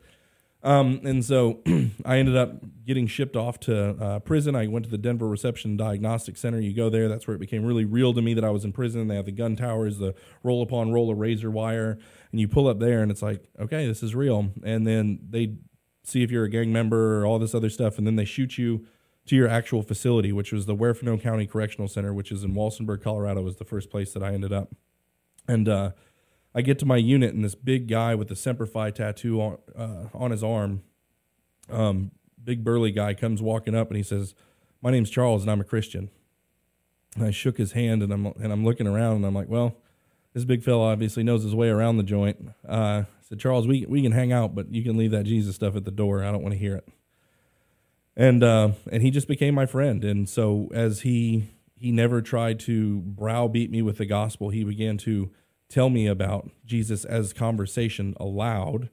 [0.67, 1.61] Um, and so
[2.05, 4.57] I ended up getting shipped off to uh, prison.
[4.57, 6.61] I went to the Denver Reception Diagnostic Center.
[6.61, 8.73] You go there, that's where it became really real to me that I was in
[8.73, 9.07] prison.
[9.07, 11.99] They have the gun towers, the roll upon roll of razor wire,
[12.33, 14.51] and you pull up there, and it's like, okay, this is real.
[14.65, 15.55] And then they
[16.03, 18.59] see if you're a gang member or all this other stuff, and then they shoot
[18.59, 18.85] you
[19.27, 23.05] to your actual facility, which was the Huerfano County Correctional Center, which is in Walsenburg,
[23.05, 24.75] Colorado, was the first place that I ended up.
[25.47, 25.93] And uh,
[26.57, 29.59] I get to my unit, and this big guy with the Semper Fi tattoo on,
[29.77, 30.83] uh, on his arm,
[31.69, 34.35] um, big burly guy, comes walking up, and he says,
[34.81, 36.09] "My name's Charles, and I'm a Christian."
[37.15, 39.77] And I shook his hand, and I'm and I'm looking around, and I'm like, "Well,
[40.33, 43.85] this big fella obviously knows his way around the joint." Uh, I said, "Charles, we
[43.87, 46.25] we can hang out, but you can leave that Jesus stuff at the door.
[46.25, 46.89] I don't want to hear it."
[48.17, 52.59] And uh, and he just became my friend, and so as he he never tried
[52.61, 55.31] to browbeat me with the gospel, he began to
[55.69, 58.91] tell me about Jesus as conversation allowed.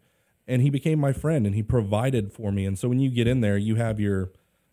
[0.48, 2.66] And he became my friend and he provided for me.
[2.66, 4.32] And so when you get in there, you have your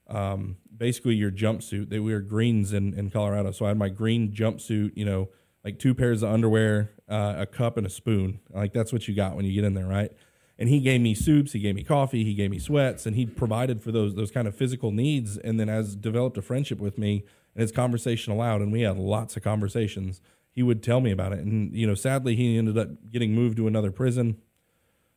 [0.09, 1.89] um, basically your jumpsuit.
[1.89, 3.53] They wear greens in, in Colorado.
[3.53, 5.29] So I had my green jumpsuit, you know,
[5.65, 8.41] like two pairs of underwear, uh, a cup, and a spoon.
[8.51, 10.11] Like that's what you got when you get in there, right?
[10.59, 13.25] And he gave me soups, he gave me coffee, he gave me sweats, and he
[13.25, 15.37] provided for those those kind of physical needs.
[15.37, 18.99] And then as developed a friendship with me, and his conversation allowed, and we had
[18.99, 20.21] lots of conversations
[20.53, 21.41] he would tell me about it.
[21.41, 24.39] And you know, sadly, he ended up getting moved to another prison.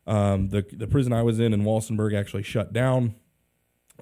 [0.06, 3.16] Um, the the prison I was in in Walsenburg actually shut down,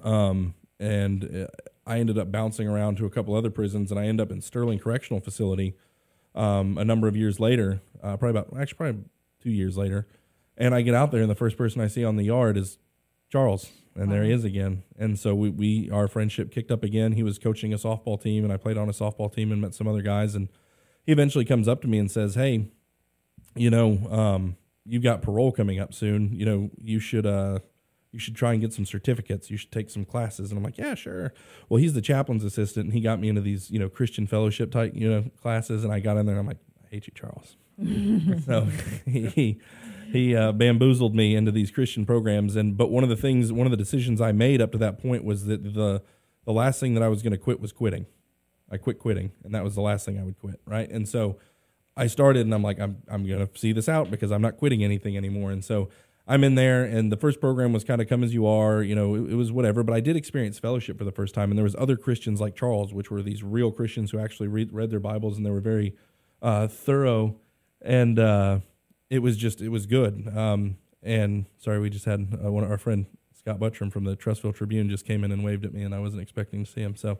[0.02, 1.46] um, and uh,
[1.86, 4.40] I ended up bouncing around to a couple other prisons, and I ended up in
[4.40, 5.74] Sterling Correctional Facility
[6.34, 9.04] um, a number of years later, uh, probably about actually probably
[9.40, 10.06] two years later.
[10.56, 12.78] And I get out there, and the first person I see on the yard is
[13.30, 14.82] Charles, and there he is again.
[14.98, 17.12] And so we, we our friendship kicked up again.
[17.12, 19.74] He was coaching a softball team, and I played on a softball team and met
[19.74, 20.48] some other guys, and
[21.04, 22.68] he eventually comes up to me and says, "Hey,
[23.54, 26.32] you know, um, you've got parole coming up soon.
[26.34, 27.60] You know, you should uh,
[28.12, 29.50] you should try and get some certificates.
[29.50, 31.32] You should take some classes." And I'm like, "Yeah, sure."
[31.68, 34.70] Well, he's the chaplain's assistant, and he got me into these you know Christian fellowship
[34.70, 36.34] type you know classes, and I got in there.
[36.34, 37.56] and I'm like, "I hate you, Charles."
[38.44, 38.68] so
[39.06, 39.58] he
[40.12, 43.66] he, uh, bamboozled me into these Christian programs, and but one of the things, one
[43.66, 46.02] of the decisions I made up to that point was that the
[46.44, 48.06] the last thing that I was going to quit was quitting.
[48.72, 50.90] I quit quitting, and that was the last thing I would quit, right?
[50.90, 51.36] And so
[51.96, 54.82] I started, and I'm like, I'm I'm gonna see this out because I'm not quitting
[54.82, 55.52] anything anymore.
[55.52, 55.90] And so
[56.26, 58.94] I'm in there, and the first program was kind of come as you are, you
[58.94, 59.82] know, it, it was whatever.
[59.82, 62.54] But I did experience fellowship for the first time, and there was other Christians like
[62.56, 65.60] Charles, which were these real Christians who actually read, read their Bibles, and they were
[65.60, 65.94] very
[66.40, 67.36] uh, thorough,
[67.82, 68.60] and uh,
[69.10, 70.34] it was just it was good.
[70.34, 74.16] Um, and sorry, we just had uh, one of our friend Scott Buttram from the
[74.16, 76.80] Trussville Tribune just came in and waved at me, and I wasn't expecting to see
[76.80, 76.94] him.
[76.94, 77.18] So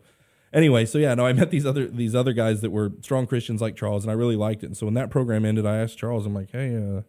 [0.53, 3.61] anyway, so yeah, no, I met these other these other guys that were strong Christians
[3.61, 4.66] like Charles, and I really liked it.
[4.66, 7.03] And so when that program ended, I asked Charles, I'm like, hey, uh,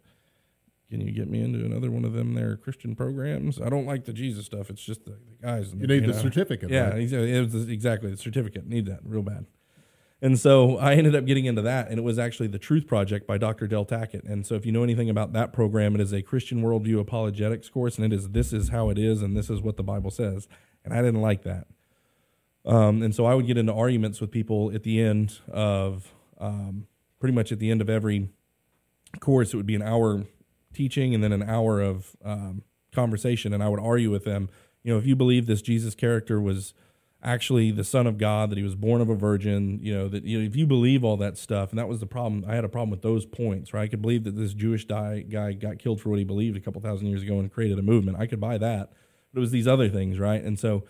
[0.89, 3.59] can you get me into another one of them there Christian programs?
[3.59, 4.69] I don't like the Jesus stuff.
[4.69, 5.71] It's just the, the guys.
[5.71, 6.13] And You need the know.
[6.13, 6.69] certificate.
[6.69, 6.99] Yeah, right?
[6.99, 7.33] exactly.
[7.35, 8.67] It was exactly the certificate.
[8.67, 9.45] Need that real bad.
[10.21, 13.27] And so I ended up getting into that, and it was actually the Truth Project
[13.27, 13.67] by Dr.
[13.67, 14.23] Del Tackett.
[14.23, 17.67] And so if you know anything about that program, it is a Christian worldview apologetics
[17.67, 20.11] course, and it is this is how it is, and this is what the Bible
[20.11, 20.47] says.
[20.85, 21.67] And I didn't like that.
[22.66, 26.88] Um, and so I would get into arguments with people at the end of um,
[27.20, 28.30] pretty much at the end of every
[29.20, 30.24] course, it would be an hour
[30.74, 34.49] teaching and then an hour of um, conversation, and I would argue with them.
[34.84, 36.74] You know, if you believe this Jesus character was
[37.24, 40.24] actually the Son of God, that he was born of a virgin, you know, that
[40.26, 42.43] you know, if you believe all that stuff, and that was the problem.
[42.47, 43.84] I had a problem with those points, right?
[43.84, 46.82] I could believe that this Jewish guy got killed for what he believed a couple
[46.82, 48.18] thousand years ago and created a movement.
[48.20, 48.91] I could buy that.
[49.34, 50.43] But it was these other things, right?
[50.43, 50.84] And so,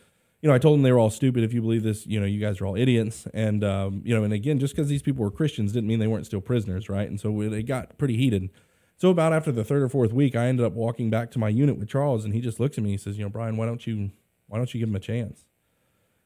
[0.43, 1.45] you know, I told them they were all stupid.
[1.45, 3.25] If you believe this, you know, you guys are all idiots.
[3.33, 6.07] And, um, you know, and again, just because these people were Christians didn't mean they
[6.07, 7.09] weren't still prisoners, right?
[7.09, 8.49] And so it got pretty heated.
[8.97, 11.47] So about after the third or fourth week, I ended up walking back to my
[11.47, 12.91] unit with Charles, and he just looks at me.
[12.91, 14.11] He says, "You know, Bryan, why don't you
[14.47, 15.45] why don't you give him a chance?"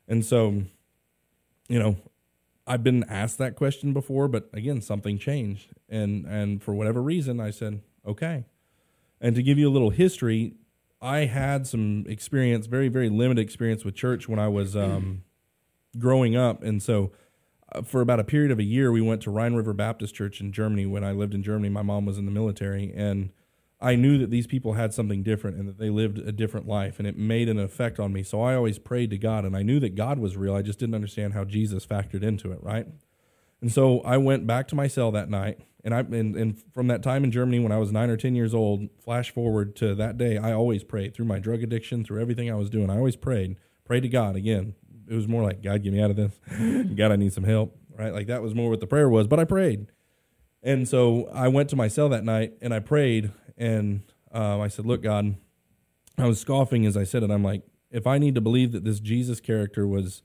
[0.07, 0.63] And so,
[1.69, 1.97] you know,
[2.65, 7.39] I've been asked that question before, but again, something changed, and and for whatever reason,
[7.39, 8.45] I said, "Okay."
[9.21, 10.55] And to give you a little history,
[11.01, 15.23] I had some experience, very very limited experience with church when I was um,
[15.97, 17.11] growing up, and so
[17.73, 20.41] uh, for about a period of a year, we went to Rhine River Baptist Church
[20.41, 20.85] in Germany.
[20.85, 23.31] When I lived in Germany, my mom was in the military, and
[23.79, 26.97] I knew that these people had something different and that they lived a different life,
[26.97, 28.23] and it made an effect on me.
[28.23, 30.55] So I always prayed to God, and I knew that God was real.
[30.55, 32.87] I just didn't understand how Jesus factored into it, right?
[33.61, 36.87] And so I went back to my cell that night, and I and, and from
[36.87, 39.95] that time in Germany when I was nine or ten years old, flash forward to
[39.95, 42.89] that day, I always prayed through my drug addiction, through everything I was doing.
[42.89, 44.75] I always prayed, prayed to God again.
[45.07, 46.33] It was more like God, get me out of this.
[46.95, 48.13] God, I need some help, right?
[48.13, 49.27] Like that was more what the prayer was.
[49.27, 49.87] But I prayed,
[50.61, 54.01] and so I went to my cell that night and I prayed, and
[54.31, 55.37] um, I said, "Look, God,"
[56.17, 57.31] I was scoffing as I said it.
[57.31, 60.21] I'm like, if I need to believe that this Jesus character was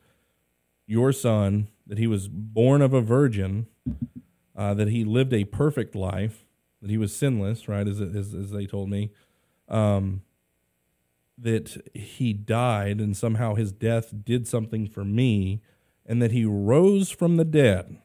[0.86, 3.66] your son, that he was born of a virgin,
[4.56, 6.44] uh, that he lived a perfect life,
[6.80, 9.10] that he was sinless, right, as as, as they told me,
[9.68, 10.22] um,
[11.38, 15.62] that he died and somehow his death did something for me,
[16.06, 17.98] and that he rose from the dead,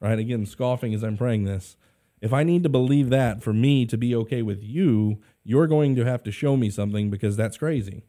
[0.00, 0.18] right?
[0.18, 1.76] Again, scoffing as I'm praying this.
[2.20, 5.96] If I need to believe that for me to be okay with you, you're going
[5.96, 8.04] to have to show me something because that's crazy.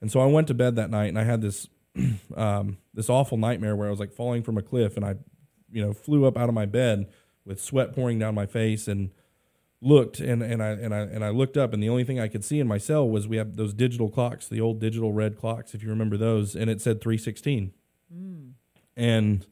[0.00, 1.68] And so I went to bed that night and I had this
[2.36, 5.16] um, this awful nightmare where I was like falling from a cliff and I,
[5.70, 7.06] you know, flew up out of my bed
[7.44, 9.10] with sweat pouring down my face and
[9.80, 12.28] looked and, and I and I and I looked up and the only thing I
[12.28, 15.38] could see in my cell was we have those digital clocks, the old digital red
[15.38, 17.72] clocks, if you remember those, and it said three sixteen.
[18.12, 18.52] Mm.
[18.96, 19.46] And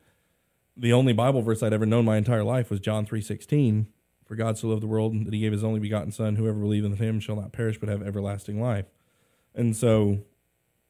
[0.77, 3.89] the only Bible verse I'd ever known my entire life was John three sixteen.
[4.25, 6.91] For God so loved the world that he gave his only begotten Son, whoever believeth
[6.91, 8.87] in him shall not perish but have everlasting life.
[9.55, 10.25] And so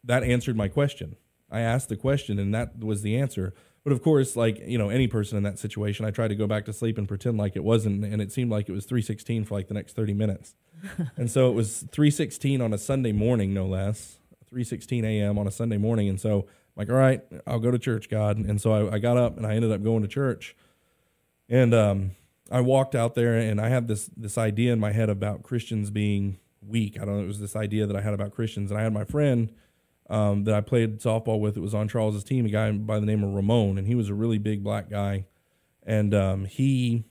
[0.03, 1.17] that answered my question.
[1.57, 3.55] I asked the question and that was the answer.
[3.85, 6.47] But of course, like, you know, any person in that situation, I tried to go
[6.47, 9.45] back to sleep and pretend like it wasn't and it seemed like it was 316
[9.45, 10.55] for like the next 30 minutes.
[11.17, 14.19] and so it was 316 on a Sunday morning no less.
[14.53, 15.39] 3:16 a.m.
[15.39, 16.47] on a Sunday morning and so I'm
[16.77, 18.39] like, all right, I'll go to church, God.
[18.39, 20.55] And so I, I got up and I ended up going to church.
[21.49, 22.11] And um
[22.51, 25.91] I walked out there and I had this this idea in my head about Christians
[25.91, 26.97] being weak.
[27.01, 27.25] I don't know.
[27.25, 29.53] It was this idea that I had about Christians, and I had my friend
[30.09, 31.57] um, that I played softball with.
[31.57, 34.09] It was on Charles's team, a guy by the name of Ramon, and he was
[34.09, 35.27] a really big black guy,
[35.83, 37.05] and um, he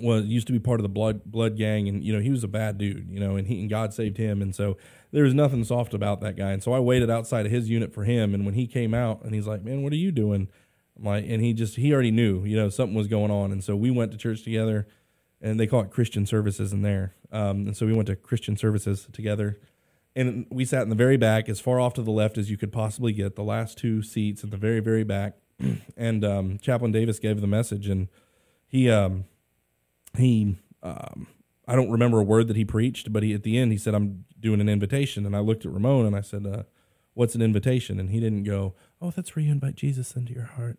[0.00, 2.44] was used to be part of the blood blood gang, and you know he was
[2.44, 4.76] a bad dude, you know, and he and God saved him, and so
[5.12, 7.92] there was nothing soft about that guy, and so I waited outside of his unit
[7.92, 10.48] for him, and when he came out, and he's like, "Man, what are you doing?"
[10.96, 13.62] I'm like, and he just he already knew, you know, something was going on, and
[13.62, 14.86] so we went to church together,
[15.40, 18.56] and they call it Christian services in there, um, and so we went to Christian
[18.56, 19.60] services together,
[20.16, 22.56] and we sat in the very back, as far off to the left as you
[22.56, 25.34] could possibly get, the last two seats in the very very back,
[25.96, 28.08] and um, Chaplain Davis gave the message, and
[28.66, 29.24] he um,
[30.16, 31.26] he um,
[31.66, 33.94] I don't remember a word that he preached, but he at the end he said,
[33.94, 36.46] "I'm doing an invitation," and I looked at Ramon and I said.
[36.46, 36.62] Uh,
[37.14, 37.98] what's an invitation?
[37.98, 40.78] And he didn't go, oh, that's where you invite Jesus into your heart.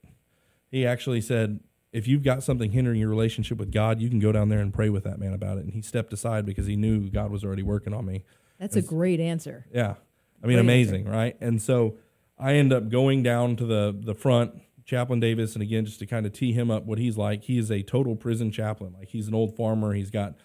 [0.69, 1.61] He actually said,
[1.91, 4.73] if you've got something hindering your relationship with God, you can go down there and
[4.73, 5.63] pray with that man about it.
[5.63, 8.25] And he stepped aside because he knew God was already working on me.
[8.59, 9.65] That's a great answer.
[9.73, 9.95] Yeah.
[10.43, 11.11] I mean, great amazing, answer.
[11.11, 11.37] right?
[11.41, 11.97] And so
[12.37, 16.05] I end up going down to the, the front, Chaplain Davis, and again, just to
[16.05, 18.95] kind of tee him up what he's like, he is a total prison chaplain.
[18.97, 19.93] Like he's an old farmer.
[19.93, 20.35] He's got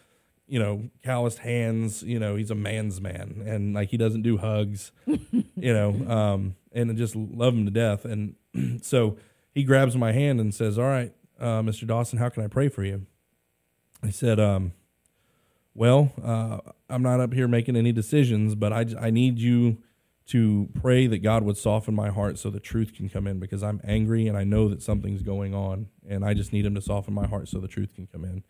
[0.51, 2.03] you know, calloused hands.
[2.03, 4.91] You know, he's a man's man, and like he doesn't do hugs.
[5.07, 8.05] you know, um, and I just love him to death.
[8.05, 8.35] And
[8.83, 9.17] so
[9.55, 11.87] he grabs my hand and says, "All right, uh, Mr.
[11.87, 13.07] Dawson, how can I pray for you?"
[14.03, 14.73] I said, um,
[15.81, 16.59] "Well, uh,
[16.89, 19.79] I'm not up here making any decisions, but I I need you."
[20.27, 23.65] to pray that God would soften my heart so the truth can come in because
[23.65, 26.81] I'm angry and I know that something's going on and I just need him to
[26.81, 28.45] soften my heart so the truth can come in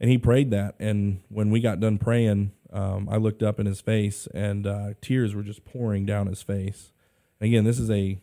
[0.00, 0.74] and he prayed that.
[0.78, 4.90] And when we got done praying, um, I looked up in his face, and uh,
[5.00, 6.92] tears were just pouring down his face.
[7.40, 8.20] And again, this is a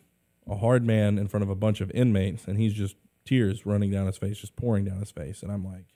[0.48, 2.94] a hard man in front of a bunch of inmates, and he's just
[3.24, 5.42] tears running down his face, just pouring down his face.
[5.42, 5.86] And I'm like,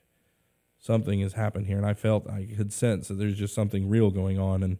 [0.81, 1.77] something has happened here.
[1.77, 4.63] And I felt, I could sense that there's just something real going on.
[4.63, 4.79] And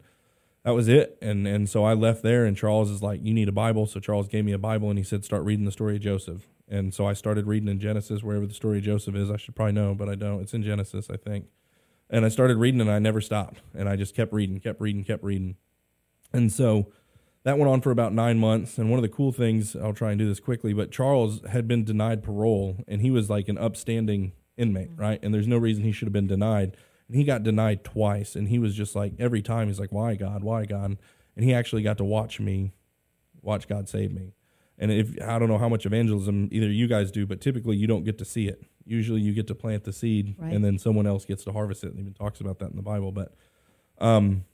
[0.65, 1.17] that was it.
[1.23, 3.87] And, and so I left there, and Charles is like, You need a Bible.
[3.87, 6.47] So Charles gave me a Bible, and he said, Start reading the story of Joseph.
[6.69, 9.31] And so I started reading in Genesis, wherever the story of Joseph is.
[9.31, 10.41] I should probably know, but I don't.
[10.41, 11.47] It's in Genesis, I think.
[12.09, 13.61] And I started reading, and I never stopped.
[13.75, 15.57] And I just kept reading, kept reading, kept reading.
[16.33, 16.93] And so
[17.45, 18.79] that went on for about nine months.
[18.79, 21.67] And one of the cool things, I'll try and do this quickly, but Charles had
[21.67, 25.19] been denied parole, and he was like an upstanding inmate, right?
[25.23, 26.77] And there's no reason he should have been denied.
[27.09, 28.37] And he got denied twice.
[28.37, 30.45] And he was just like, every time, he's like, why, God?
[30.45, 30.97] Why, God?
[31.37, 32.73] And he actually got to watch me,
[33.43, 34.35] watch God save me.
[34.79, 37.87] And if I don't know how much evangelism either you guys do, but typically you
[37.87, 38.63] don't get to see it.
[38.87, 40.53] Usually you get to plant the seed, Right.
[40.55, 41.91] and then someone else gets to harvest it.
[41.91, 43.13] And even talks about that in the Bible.
[43.13, 43.35] But
[43.99, 44.45] um,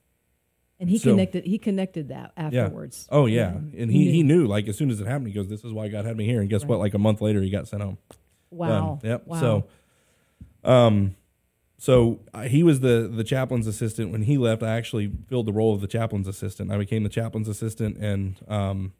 [0.80, 1.44] And he So- connected.
[1.46, 3.06] He connected that afterwards.
[3.10, 3.82] Oh yeah, Yeah.
[3.82, 4.40] and he He he knew.
[4.42, 6.26] knew like as soon as it happened, he goes, "This is why God had me
[6.26, 6.70] here." And guess Right.
[6.70, 6.78] what?
[6.80, 7.96] Like a month later, he got sent home.
[8.50, 8.98] Wow.
[9.00, 9.10] Done.
[9.10, 9.26] Yep.
[9.26, 9.40] Wow.
[9.40, 9.64] So,
[10.66, 11.16] um,
[11.78, 14.10] so uh, he was the the chaplain's assistant.
[14.10, 16.72] When he left, I actually filled the role of the chaplain's assistant.
[16.72, 18.92] I became the chaplain's assistant, and um,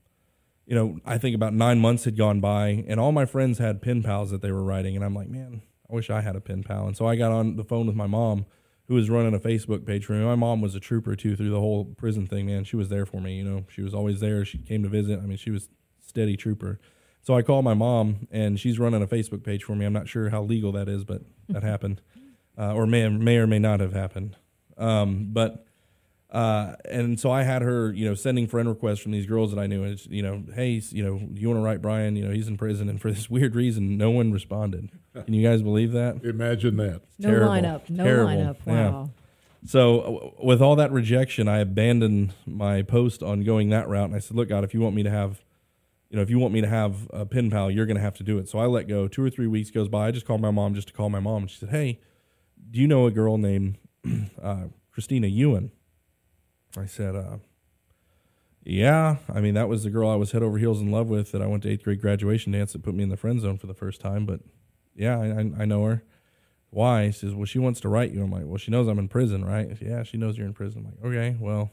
[0.66, 3.80] you know, I think about nine months had gone by, and all my friends had
[3.80, 6.40] pen pals that they were writing, and I'm like, man, I wish I had a
[6.40, 6.86] pen pal.
[6.86, 8.46] And so I got on the phone with my mom,
[8.88, 10.24] who was running a Facebook page for me.
[10.24, 12.46] My mom was a trooper too through the whole prison thing.
[12.46, 13.36] Man, she was there for me.
[13.36, 14.44] You know, she was always there.
[14.44, 15.20] She came to visit.
[15.20, 15.68] I mean, she was
[16.04, 16.80] steady trooper.
[17.26, 19.84] So I called my mom, and she's running a Facebook page for me.
[19.84, 22.00] I'm not sure how legal that is, but that happened,
[22.56, 24.36] uh, or may may or may not have happened.
[24.78, 25.66] Um, but
[26.30, 29.60] uh, and so I had her, you know, sending friend requests from these girls that
[29.60, 29.82] I knew.
[29.82, 32.14] And it's, you know, hey, you know, you want to write Bryan?
[32.14, 34.90] You know, he's in prison, and for this weird reason, no one responded.
[35.24, 36.22] Can you guys believe that?
[36.22, 37.00] Imagine that.
[37.18, 37.48] no terrible.
[37.48, 37.90] lineup.
[37.90, 38.30] No Terrible.
[38.30, 38.56] lineup.
[38.64, 38.90] Yeah.
[38.90, 39.10] Wow.
[39.66, 44.14] So uh, with all that rejection, I abandoned my post on going that route, and
[44.14, 45.40] I said, "Look, God, if you want me to have,
[46.10, 48.16] you know, if you want me to have a pen pal, you're going to have
[48.16, 49.08] to do it." So I let go.
[49.08, 50.08] Two or three weeks goes by.
[50.08, 52.00] I just called my mom just to call my mom, and she said, "Hey,
[52.70, 53.78] do you know a girl named
[54.42, 55.70] uh, Christina Ewan?"
[56.76, 57.38] I said, uh,
[58.64, 61.32] "Yeah, I mean that was the girl I was head over heels in love with
[61.32, 63.58] that I went to eighth grade graduation dance that put me in the friend zone
[63.58, 64.40] for the first time." But
[64.94, 66.02] yeah, I, I, know her
[66.70, 67.10] why?
[67.10, 68.22] She says, well, she wants to write you.
[68.22, 69.68] I'm like, well, she knows I'm in prison, right?
[69.78, 70.84] Said, yeah, she knows you're in prison.
[70.84, 71.70] I'm like, okay, well,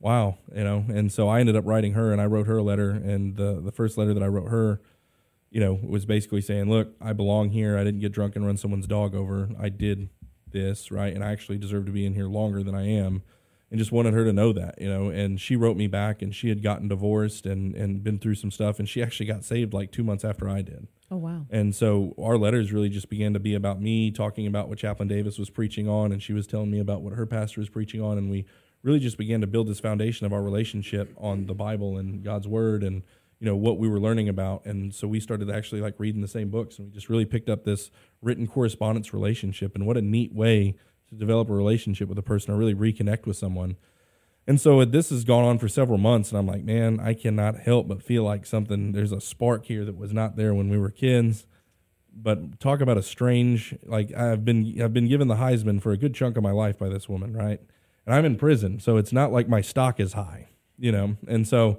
[0.00, 0.84] wow, you know.
[0.88, 2.90] And so I ended up writing her, and I wrote her a letter.
[2.90, 4.80] And the the first letter that I wrote her,
[5.50, 7.78] you know, was basically saying, look, I belong here.
[7.78, 9.48] I didn't get drunk and run someone's dog over.
[9.58, 10.08] I did
[10.50, 11.14] this, right?
[11.14, 13.22] And I actually deserve to be in here longer than I am.
[13.68, 15.08] And just wanted her to know that, you know.
[15.08, 18.52] And she wrote me back, and she had gotten divorced and and been through some
[18.52, 20.86] stuff, and she actually got saved like two months after I did.
[21.10, 21.46] Oh wow.
[21.50, 25.08] And so our letters really just began to be about me talking about what Chaplain
[25.08, 28.00] Davis was preaching on, and she was telling me about what her pastor was preaching
[28.00, 28.44] on, and we
[28.86, 32.46] really just began to build this foundation of our relationship on the Bible and God's
[32.46, 33.02] Word, and
[33.40, 34.64] you know what we were learning about.
[34.64, 37.50] And so we started actually like reading the same books, and we just really picked
[37.50, 37.90] up this
[38.22, 39.74] written correspondence relationship.
[39.74, 40.76] And what a neat way
[41.08, 43.76] to develop a relationship with a person or really reconnect with someone.
[44.46, 47.58] And so this has gone on for several months, and I'm like, man, I cannot
[47.58, 48.92] help but feel like something.
[48.92, 51.46] There's a spark here that was not there when we were kids.
[52.18, 53.76] But talk about a strange.
[53.84, 56.78] Like I've been, I've been given the Heisman for a good chunk of my life
[56.78, 57.60] by this woman, right?
[58.06, 60.46] And I'm in prison, so it's not like my stock is high,
[60.78, 61.16] you know.
[61.26, 61.78] And so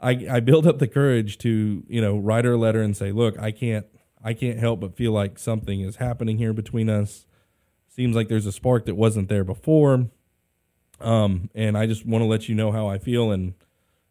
[0.00, 3.10] I, I build up the courage to, you know, write her a letter and say,
[3.10, 3.86] look, I can't,
[4.22, 7.26] I can't help but feel like something is happening here between us.
[7.88, 10.08] Seems like there's a spark that wasn't there before.
[11.00, 13.54] Um, and I just want to let you know how I feel and,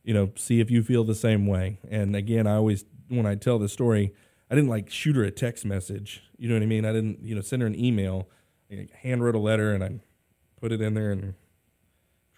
[0.04, 1.80] you know, see if you feel the same way.
[1.90, 4.14] And again, I always, when I tell the story,
[4.50, 6.24] I didn't like shoot her a text message.
[6.38, 6.86] You know what I mean?
[6.86, 8.28] I didn't, you know, send her an email.
[8.72, 10.00] I handwrote a letter and I
[10.60, 11.34] put it in there and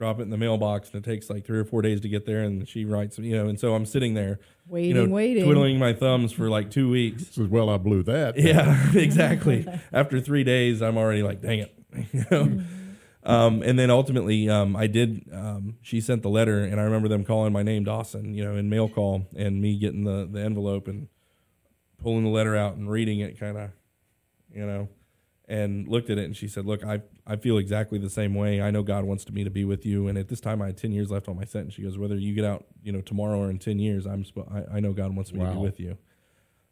[0.04, 0.92] drop it in the mailbox.
[0.94, 2.42] And it takes like three or four days to get there.
[2.42, 5.46] And she writes, you know, and so I'm sitting there, Waiting, you know, waiting.
[5.46, 7.28] twiddling my thumbs for like two weeks.
[7.28, 8.38] Says, well, I blew that.
[8.38, 9.66] Yeah, exactly.
[9.92, 11.74] After three days, I'm already like, dang it.
[12.12, 12.64] you know?
[13.26, 15.30] Um, and then ultimately, um, I did.
[15.32, 18.58] Um, she sent the letter, and I remember them calling my name Dawson, you know,
[18.58, 21.08] in mail call, and me getting the the envelope and
[22.02, 23.70] pulling the letter out and reading it, kind of,
[24.54, 24.90] you know,
[25.48, 28.62] and looked at it, and she said, "Look, I I feel exactly the same way.
[28.62, 30.78] I know God wants me to be with you, and at this time, I had
[30.78, 31.76] ten years left on my sentence.
[31.76, 34.50] She goes, whether you get out, you know, tomorrow or in ten years, I'm sp-
[34.52, 35.98] I, I know God wants me to be with you."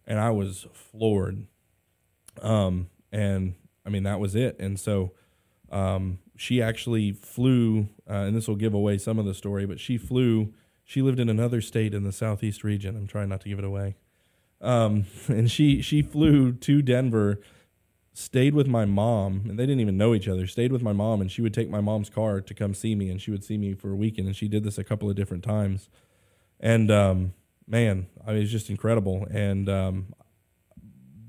[0.06, 1.46] And I was floored.
[2.42, 4.60] Um, and I mean that was it.
[4.60, 5.12] And so,
[5.72, 9.80] um, she actually flew, uh, and this will give away some of the story, but
[9.80, 10.54] she flew.
[10.84, 12.98] She lived in another state in the southeast region.
[12.98, 13.96] I'm trying not to give it away.
[14.60, 17.40] Um, and she she flew to Denver,
[18.14, 20.46] stayed with my mom, and they didn't even know each other.
[20.48, 23.10] Stayed with my mom, and she would take my mom's car to come see me,
[23.10, 25.16] and she would see me for a weekend, and she did this a couple of
[25.16, 25.90] different times.
[26.60, 27.34] And um,
[27.68, 29.26] man, I mean, it's just incredible.
[29.32, 30.14] And um,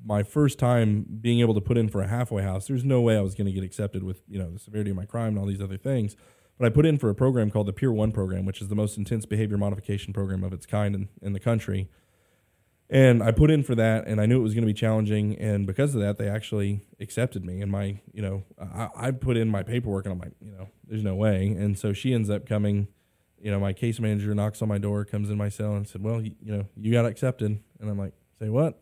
[0.05, 3.17] my first time being able to put in for a halfway house, there's no way
[3.17, 5.39] I was going to get accepted with you know the severity of my crime and
[5.39, 6.17] all these other things.
[6.59, 8.75] But I put in for a program called the Peer One program, which is the
[8.75, 11.89] most intense behavior modification program of its kind in, in the country.
[12.93, 15.35] And I put in for that, and I knew it was going to be challenging.
[15.39, 17.63] And because of that, they actually accepted me.
[17.63, 20.69] And my, you know, I, I put in my paperwork, and I'm like, you know,
[20.87, 21.47] there's no way.
[21.47, 22.89] And so she ends up coming.
[23.41, 26.03] You know, my case manager knocks on my door, comes in my cell, and said,
[26.03, 28.79] "Well, you, you know, you got accepted." And I'm like, "Say what?"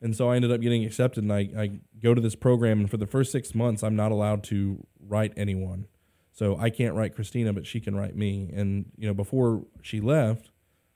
[0.00, 2.90] And so I ended up getting accepted, and I, I go to this program, and
[2.90, 5.86] for the first six months, I'm not allowed to write anyone.
[6.30, 8.50] So I can't write Christina, but she can write me.
[8.54, 10.50] And you know, before she left,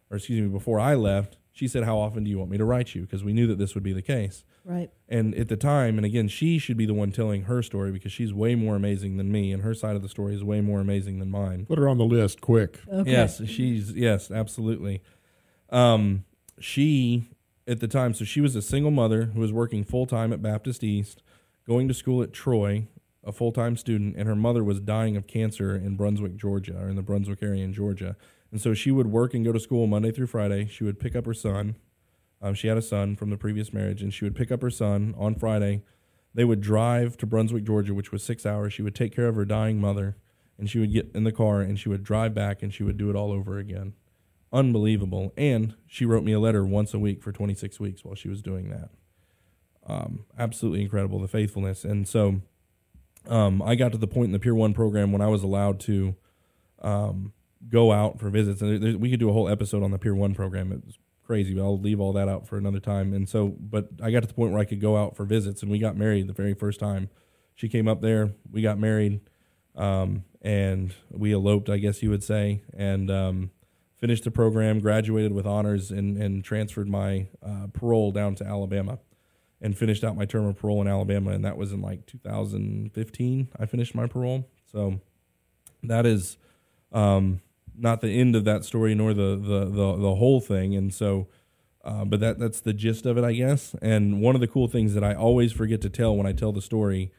[0.09, 2.65] or excuse me, before I left, she said, How often do you want me to
[2.65, 3.03] write you?
[3.03, 4.45] Because we knew that this would be the case.
[4.65, 4.93] Right.
[5.09, 8.13] And at the time, and again, she should be the one telling her story because
[8.13, 10.79] she's way more amazing than me, and her side of the story is way more
[10.79, 11.67] amazing than mine.
[11.67, 12.79] Put her on the list quick.
[12.89, 13.11] Okay.
[13.11, 15.03] Yes, she's yes, absolutely.
[15.71, 16.25] Um,
[16.61, 17.29] she
[17.67, 20.41] at the time, so she was a single mother who was working full time at
[20.41, 21.25] Baptist East,
[21.67, 22.87] going to school at Troy,
[23.25, 26.89] a full time student, and her mother was dying of cancer in Brunswick, Georgia, or
[26.89, 28.17] in the Brunswick area in Georgia.
[28.51, 30.67] And so she would work and go to school Monday through Friday.
[30.67, 31.77] She would pick up her son.
[32.41, 34.71] Um, she had a son from the previous marriage, and she would pick up her
[34.71, 35.83] son on Friday.
[36.35, 38.73] They would drive to Brunswick, Georgia, which was six hours.
[38.73, 40.17] She would take care of her dying mother,
[40.59, 42.99] and she would get in the car and she would drive back and she would
[42.99, 43.95] do it all over again.
[44.53, 45.33] Unbelievable.
[45.37, 48.43] And she wrote me a letter once a week for 26 weeks while she was
[48.43, 48.91] doing that.
[49.87, 51.85] Um, absolutely incredible, the faithfulness.
[51.85, 52.43] And so
[53.29, 55.81] um, I got to the point in the Peer One program when I was allowed
[55.81, 56.17] to
[56.83, 57.33] um,
[57.69, 58.63] go out for visits.
[58.63, 60.73] And there, we could do a whole episode on the Peer One program.
[60.73, 63.13] It was crazy, but I'll leave all that out for another time.
[63.13, 65.63] And so, but I got to the point where I could go out for visits,
[65.63, 67.11] and we got married the very first time.
[67.55, 69.21] She came up there, we got married,
[69.77, 73.51] um, and we eloped, I guess you would say, and um,
[73.97, 78.99] finished the program, graduated with honors, and, and transferred my uh, parole down to Alabama.
[79.61, 83.49] And finished out my term of parole in Alabama, and that was in like 2015.
[83.59, 85.01] I finished my parole, so
[85.83, 86.37] that is
[86.93, 87.41] um,
[87.79, 91.29] not the end of that story nor the the the, the whole thing and so
[91.85, 94.69] uh, but that that's the gist of it i guess and one of the cool
[94.69, 97.13] things that i always forget to tell when i tell the story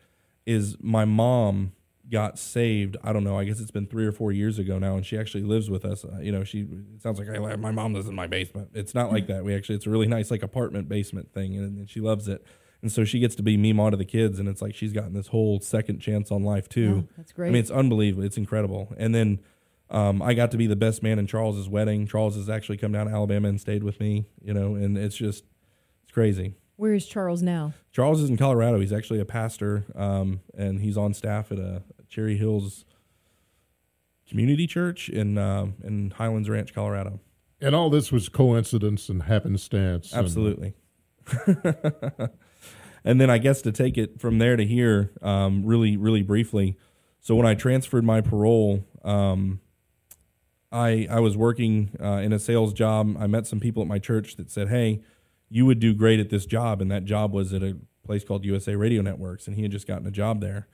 [0.45, 1.72] is my mom
[2.10, 4.95] got saved i don't know i guess it's been three or four years ago now
[4.95, 7.72] and she actually lives with us uh, you know she it sounds like I, my
[7.72, 10.32] mom lives in my basement it's not like that we actually it's a really nice
[10.32, 12.45] like apartment basement thing and, and she loves it
[12.82, 15.14] and so she gets to be Mima to the kids, and it's like she's gotten
[15.14, 17.07] this whole second chance on life too.
[17.10, 17.49] Oh, that's great.
[17.49, 18.24] I mean, it's unbelievable.
[18.24, 18.93] It's incredible.
[18.97, 19.39] And then
[19.90, 22.06] um, I got to be the best man in Charles's wedding.
[22.08, 25.16] Charles has actually come down to Alabama and stayed with me, you know, and it's
[25.16, 25.44] just
[26.04, 26.56] it's crazy.
[26.76, 27.74] Where is Charles now?
[27.92, 28.80] Charles is in Colorado.
[28.80, 32.86] He's actually a pastor, um, and he's on staff at a Cherry Hills
[34.28, 37.20] Community Church in uh, in Highlands Ranch, Colorado.
[37.62, 40.14] And all this was coincidence and happenstance.
[40.14, 40.74] and- Absolutely.
[43.04, 46.78] and then I guess to take it from there to here, um, really, really briefly.
[47.20, 49.60] So when I transferred my parole, um,
[50.72, 53.16] I I was working uh, in a sales job.
[53.20, 55.02] I met some people at my church that said, "Hey,
[55.50, 58.46] you would do great at this job," and that job was at a place called
[58.46, 60.68] USA Radio Networks, and he had just gotten a job there.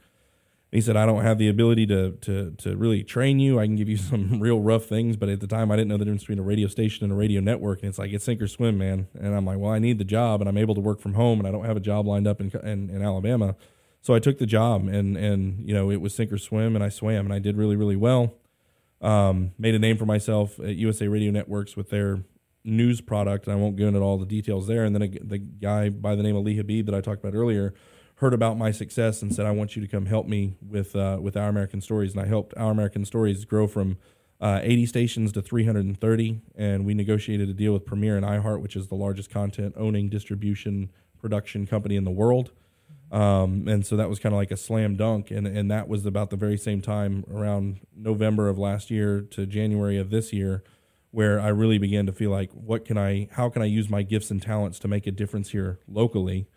[0.71, 3.59] He said, "I don't have the ability to to to really train you.
[3.59, 5.97] I can give you some real rough things, but at the time, I didn't know
[5.97, 7.79] the difference between a radio station and a radio network.
[7.79, 9.07] And it's like it's sink or swim, man.
[9.17, 11.39] And I'm like, well, I need the job, and I'm able to work from home,
[11.39, 13.55] and I don't have a job lined up in in, in Alabama,
[14.01, 16.83] so I took the job, and and you know it was sink or swim, and
[16.83, 18.33] I swam, and I did really really well.
[19.01, 22.23] Um, made a name for myself at USA Radio Networks with their
[22.65, 24.83] news product, I won't go into all the details there.
[24.83, 27.35] And then a, the guy by the name of Lee Habeeb that I talked about
[27.35, 27.73] earlier
[28.19, 31.19] heard about my success and said, "I want you to come help me with uh,
[31.21, 33.97] with Our American Stories." And I helped Our American Stories grow from
[34.41, 38.75] uh, 80 stations to 330, and we negotiated a deal with Premiere and iHeart, which
[38.75, 42.51] is the largest content owning distribution production company in the world.
[43.11, 46.05] Um, and so that was kind of like a slam dunk, and and that was
[46.05, 50.63] about the very same time around November of last year to January of this year,
[51.11, 54.01] where I really began to feel like, what can I, how can I use my
[54.03, 56.47] gifts and talents to make a difference here locally?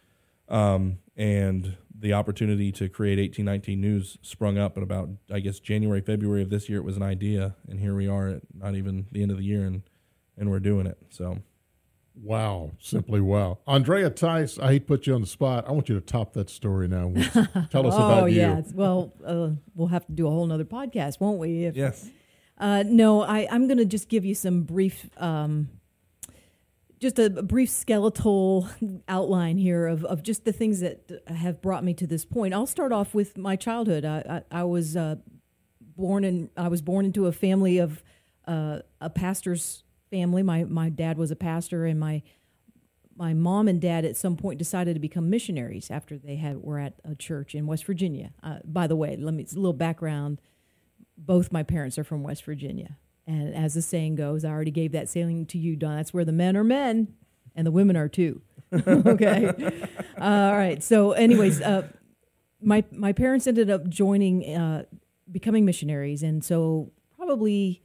[0.48, 6.00] Um, and the opportunity to create 1819 News sprung up at about, I guess, January,
[6.00, 6.78] February of this year.
[6.78, 9.44] It was an idea, and here we are at not even the end of the
[9.44, 9.82] year, and
[10.36, 10.98] and we're doing it.
[11.10, 11.38] So
[12.22, 13.58] Wow, simply wow.
[13.66, 15.68] Andrea Tice, I hate to put you on the spot.
[15.68, 17.12] I want you to top that story now.
[17.70, 18.42] Tell us oh about you.
[18.42, 18.62] Oh, yeah.
[18.74, 21.64] Well, uh, we'll have to do a whole nother podcast, won't we?
[21.64, 22.08] If, yes,
[22.58, 25.68] Uh, no, I, I'm going to just give you some brief, um,
[26.98, 28.68] just a brief skeletal
[29.08, 32.52] outline here of, of just the things that have brought me to this point.
[32.52, 34.04] I'll start off with my childhood.
[34.04, 35.16] I, I, I was uh,
[35.96, 38.02] born in I was born into a family of
[38.46, 40.42] uh, a pastor's family.
[40.42, 42.22] My my dad was a pastor, and my
[43.16, 46.78] my mom and dad at some point decided to become missionaries after they had were
[46.78, 48.32] at a church in West Virginia.
[48.42, 50.40] Uh, by the way, let me a little background.
[51.16, 52.96] Both my parents are from West Virginia,
[53.26, 55.96] and as the saying goes, I already gave that saying to you, Don.
[55.96, 57.14] That's where the men are men,
[57.56, 58.40] and the women are too.
[58.86, 59.52] okay,
[60.20, 60.82] all right.
[60.82, 61.88] So, anyways, uh,
[62.62, 64.84] my my parents ended up joining, uh,
[65.30, 67.82] becoming missionaries, and so probably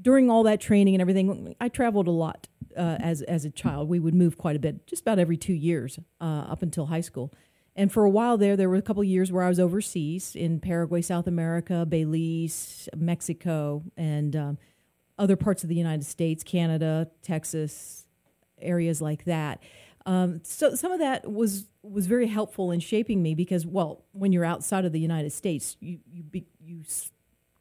[0.00, 3.88] during all that training and everything, I traveled a lot uh, as as a child.
[3.88, 7.00] We would move quite a bit, just about every two years uh, up until high
[7.00, 7.32] school.
[7.76, 10.60] And for a while there, there were a couple years where I was overseas in
[10.60, 14.58] Paraguay, South America, Belize, Mexico, and um,
[15.18, 18.06] other parts of the United States, Canada, Texas,
[18.60, 19.62] areas like that.
[20.06, 24.32] Um, so some of that was was very helpful in shaping me because, well, when
[24.32, 26.82] you're outside of the United States, you you be, you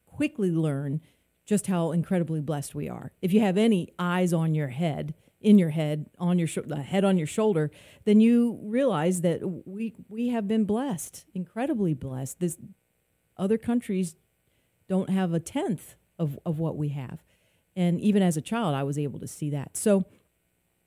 [0.05, 1.01] quickly learn
[1.49, 3.11] just how incredibly blessed we are.
[3.23, 7.03] If you have any eyes on your head, in your head, on your sh- head
[7.03, 7.71] on your shoulder,
[8.05, 12.39] then you realize that we we have been blessed, incredibly blessed.
[12.39, 12.55] This
[13.35, 14.15] other countries
[14.87, 17.23] don't have a tenth of, of what we have.
[17.75, 19.75] And even as a child, I was able to see that.
[19.75, 20.05] So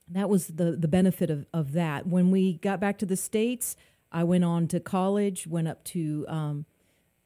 [0.09, 2.07] that was the, the benefit of, of that.
[2.07, 3.75] When we got back to the States,
[4.13, 6.67] I went on to college, went up to um,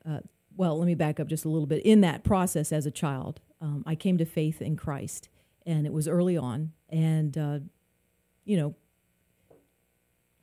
[0.08, 0.20] uh,
[0.56, 1.84] well, let me back up just a little bit.
[1.84, 5.28] In that process as a child, um, I came to faith in Christ,
[5.64, 7.58] and it was early on, and uh,
[8.44, 8.74] you know,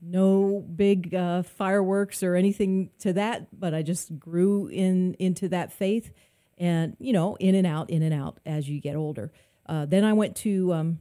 [0.02, 5.72] no big uh, fireworks or anything to that, but I just grew in into that
[5.72, 6.12] faith,
[6.58, 9.32] and you know, in and out, in and out as you get older.
[9.66, 11.00] Uh, then I went to um,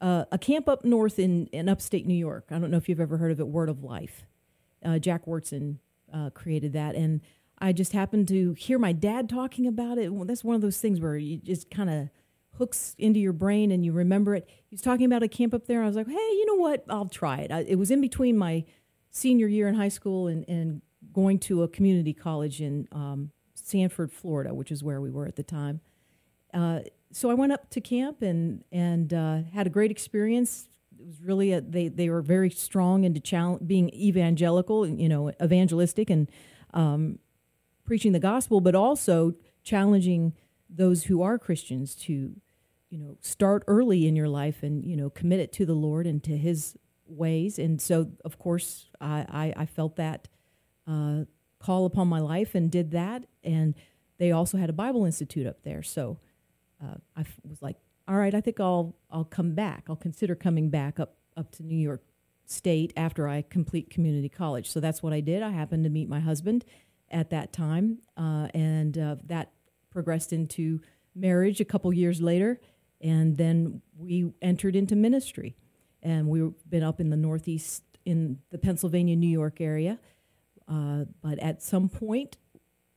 [0.00, 2.46] uh, a camp up north in, in upstate New York.
[2.50, 4.26] I don't know if you've ever heard of it, Word of Life.
[4.84, 5.76] Uh, Jack Wyrtzen
[6.12, 7.20] uh, created that, and
[7.60, 10.12] I just happened to hear my dad talking about it.
[10.12, 12.08] Well, that's one of those things where you just kind of
[12.56, 14.48] hooks into your brain and you remember it.
[14.48, 15.82] He was talking about a camp up there.
[15.82, 16.84] I was like, hey, you know what?
[16.88, 17.52] I'll try it.
[17.52, 18.64] I, it was in between my
[19.10, 20.82] senior year in high school and, and
[21.12, 25.36] going to a community college in um, Sanford, Florida, which is where we were at
[25.36, 25.80] the time.
[26.52, 26.80] Uh,
[27.12, 30.68] so I went up to camp and and uh, had a great experience.
[30.98, 35.32] It was really a, they they were very strong into challenge, being evangelical, you know,
[35.42, 36.30] evangelistic, and
[36.74, 37.18] um,
[37.90, 39.34] preaching the gospel, but also
[39.64, 40.32] challenging
[40.68, 42.36] those who are Christians to,
[42.88, 46.06] you know, start early in your life and, you know, commit it to the Lord
[46.06, 46.78] and to his
[47.08, 47.58] ways.
[47.58, 50.28] And so, of course, I, I, I felt that
[50.86, 51.24] uh,
[51.58, 53.24] call upon my life and did that.
[53.42, 53.74] And
[54.18, 55.82] they also had a Bible Institute up there.
[55.82, 56.20] So
[56.80, 59.86] uh, I was like, all right, I think I'll, I'll come back.
[59.88, 62.04] I'll consider coming back up, up to New York
[62.46, 64.70] State after I complete community college.
[64.70, 65.42] So that's what I did.
[65.42, 66.64] I happened to meet my husband
[67.10, 69.52] at that time, uh, and uh, that
[69.90, 70.80] progressed into
[71.14, 72.60] marriage a couple years later,
[73.00, 75.56] and then we entered into ministry,
[76.02, 79.98] and we've been up in the Northeast in the Pennsylvania, New York area,
[80.68, 82.36] uh, but at some point,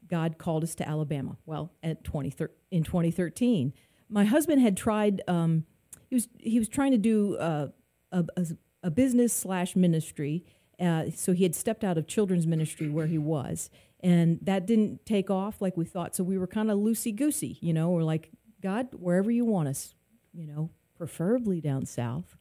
[0.08, 1.38] God called us to Alabama.
[1.46, 2.34] Well, at 20
[2.72, 3.74] in 2013,
[4.10, 5.22] my husband had tried.
[5.28, 5.66] Um,
[6.10, 7.68] he was he was trying to do uh,
[8.12, 8.46] a, a,
[8.84, 10.46] a business slash ministry.
[10.80, 13.70] Uh, so he had stepped out of children's ministry where he was,
[14.04, 16.16] and that didn't take off like we thought.
[16.16, 17.90] So we were kind of loosey goosey, you know.
[17.90, 18.30] We're like,
[18.62, 19.96] God, wherever you want us,
[20.34, 22.36] you know, preferably down south,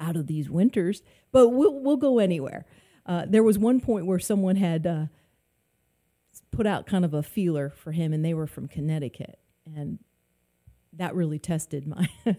[0.00, 1.02] out of these winters,
[1.32, 2.64] but we'll we'll go anywhere.
[3.04, 5.06] Uh, there was one point where someone had uh,
[6.52, 9.98] put out kind of a feeler for him, and they were from Connecticut, and
[10.92, 12.08] that really tested my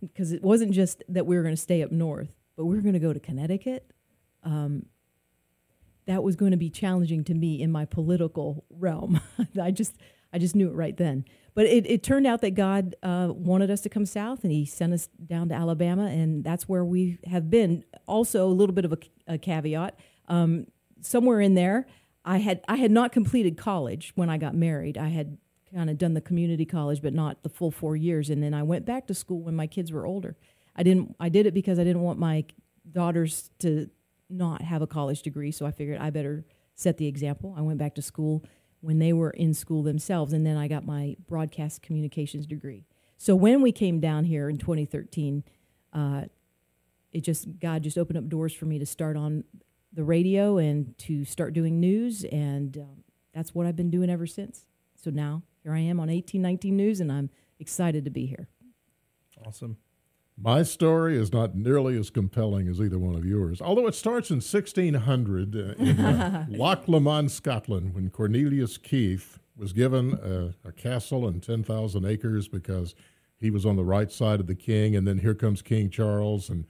[0.00, 2.82] because it wasn't just that we were going to stay up north, but we were
[2.82, 3.90] going to go to Connecticut.
[4.42, 4.86] Um,
[6.08, 9.20] that was going to be challenging to me in my political realm.
[9.62, 9.94] I just
[10.32, 11.24] I just knew it right then.
[11.54, 14.64] But it, it turned out that God uh, wanted us to come south, and He
[14.64, 17.84] sent us down to Alabama, and that's where we have been.
[18.06, 18.98] Also, a little bit of a,
[19.34, 19.98] a caveat.
[20.28, 20.66] Um,
[21.02, 21.86] somewhere in there,
[22.24, 24.96] I had I had not completed college when I got married.
[24.96, 25.36] I had
[25.74, 28.30] kind of done the community college, but not the full four years.
[28.30, 30.38] And then I went back to school when my kids were older.
[30.74, 31.16] I didn't.
[31.20, 32.44] I did it because I didn't want my
[32.90, 33.90] daughters to
[34.30, 37.54] not have a college degree, so I figured I better set the example.
[37.56, 38.44] I went back to school
[38.80, 42.86] when they were in school themselves, and then I got my broadcast communications degree.
[43.16, 45.42] So when we came down here in 2013,
[45.92, 46.24] uh,
[47.12, 49.44] it just God just opened up doors for me to start on
[49.92, 54.26] the radio and to start doing news, and um, that's what I've been doing ever
[54.26, 54.66] since.
[54.94, 58.48] So now here I am on 1819 News, and I'm excited to be here.
[59.44, 59.78] Awesome.
[60.40, 64.30] My story is not nearly as compelling as either one of yours, although it starts
[64.30, 70.70] in 1600 uh, in uh, Loch Lomond, Scotland, when Cornelius Keith was given a, a
[70.72, 72.94] castle and 10,000 acres because
[73.36, 74.94] he was on the right side of the king.
[74.94, 76.66] And then here comes King Charles, and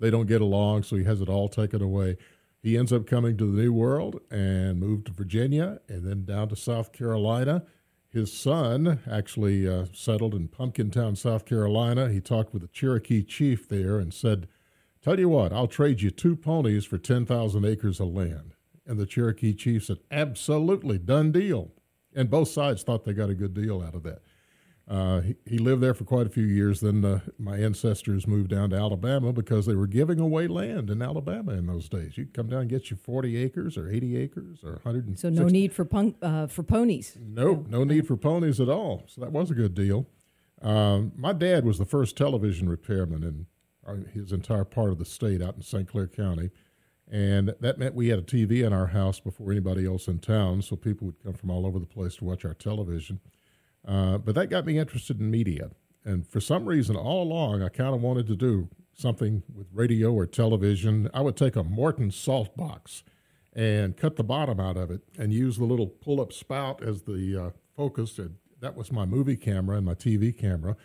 [0.00, 2.16] They don't get along, so he has it all taken away.
[2.60, 6.48] He ends up coming to the New World and moved to Virginia and then down
[6.48, 7.64] to South Carolina.
[8.12, 12.10] His son actually uh, settled in Pumpkintown, South Carolina.
[12.10, 14.48] He talked with a Cherokee chief there and said,
[15.02, 18.54] Tell you what, I'll trade you two ponies for 10,000 acres of land.
[18.86, 21.72] And the Cherokee chief said, Absolutely, done deal.
[22.14, 24.20] And both sides thought they got a good deal out of that.
[24.88, 26.80] Uh, he, he, lived there for quite a few years.
[26.80, 31.00] Then uh, my ancestors moved down to Alabama because they were giving away land in
[31.00, 32.18] Alabama in those days.
[32.18, 35.18] You could come down and get you 40 acres or 80 acres or 100.
[35.18, 37.16] So no need for punk, uh, for ponies.
[37.20, 39.04] No, no need for ponies at all.
[39.06, 40.08] So that was a good deal.
[40.60, 43.46] Um, my dad was the first television repairman in
[43.86, 45.88] uh, his entire part of the state out in St.
[45.88, 46.50] Clair County.
[47.10, 50.62] And that meant we had a TV in our house before anybody else in town,
[50.62, 53.20] so people would come from all over the place to watch our television.
[53.86, 55.70] Uh, but that got me interested in media.
[56.04, 60.12] And for some reason, all along, I kind of wanted to do something with radio
[60.12, 61.08] or television.
[61.14, 63.02] I would take a Morton salt box
[63.52, 67.02] and cut the bottom out of it and use the little pull up spout as
[67.02, 68.18] the uh, focus.
[68.18, 70.76] And that was my movie camera and my TV camera.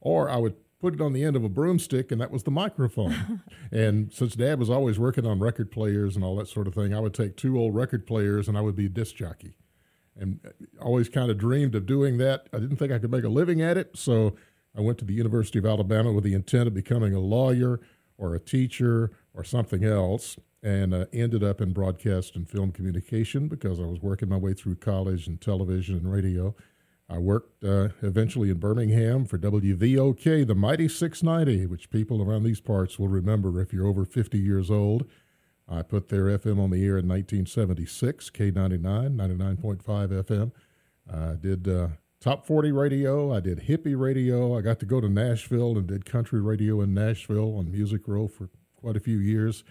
[0.00, 2.50] Or I would put it on the end of a broomstick, and that was the
[2.50, 3.42] microphone.
[3.72, 6.94] and since Dad was always working on record players and all that sort of thing,
[6.94, 9.56] I would take two old record players and I would be a disc jockey
[10.18, 10.40] and
[10.80, 12.48] always kind of dreamed of doing that.
[12.52, 14.34] I didn't think I could make a living at it, so
[14.76, 17.80] I went to the University of Alabama with the intent of becoming a lawyer
[18.18, 23.48] or a teacher or something else, and uh, ended up in broadcast and film communication
[23.48, 26.54] because I was working my way through college and television and radio.
[27.08, 32.60] I worked uh, eventually in Birmingham for WVOK, the Mighty 690, which people around these
[32.60, 35.08] parts will remember if you're over 50 years old.
[35.68, 38.80] I put their FM on the air in 1976, K99,
[39.16, 40.52] 99.5 FM.
[41.12, 41.88] I did uh,
[42.20, 43.32] top 40 radio.
[43.34, 44.56] I did hippie radio.
[44.56, 48.28] I got to go to Nashville and did country radio in Nashville on Music Row
[48.28, 49.64] for quite a few years.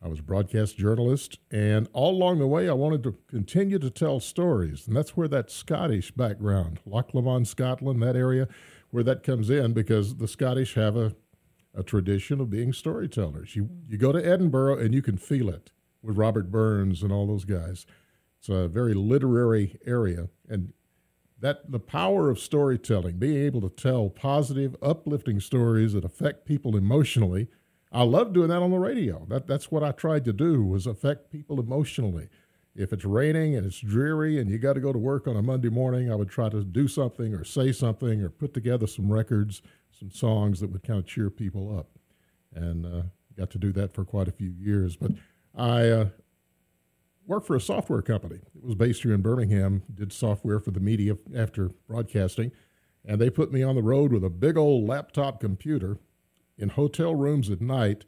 [0.00, 3.90] I was a broadcast journalist, and all along the way, I wanted to continue to
[3.90, 8.46] tell stories, and that's where that Scottish background, Loch Lomond, Scotland, that area,
[8.90, 11.16] where that comes in, because the Scottish have a
[11.78, 13.54] a tradition of being storytellers.
[13.54, 15.70] You you go to Edinburgh and you can feel it
[16.02, 17.86] with Robert Burns and all those guys.
[18.38, 20.72] It's a very literary area, and
[21.40, 26.76] that the power of storytelling, being able to tell positive, uplifting stories that affect people
[26.76, 27.48] emotionally.
[27.90, 29.24] I love doing that on the radio.
[29.28, 32.28] That that's what I tried to do was affect people emotionally.
[32.74, 35.42] If it's raining and it's dreary and you got to go to work on a
[35.42, 39.10] Monday morning, I would try to do something or say something or put together some
[39.10, 39.62] records
[39.98, 41.88] some songs that would kind of cheer people up,
[42.54, 43.02] and uh,
[43.36, 44.96] got to do that for quite a few years.
[44.96, 45.12] But
[45.56, 46.08] I uh,
[47.26, 48.36] worked for a software company.
[48.36, 49.82] It was based here in Birmingham.
[49.92, 52.52] Did software for the media after broadcasting,
[53.04, 55.98] and they put me on the road with a big old laptop computer
[56.56, 58.04] in hotel rooms at night.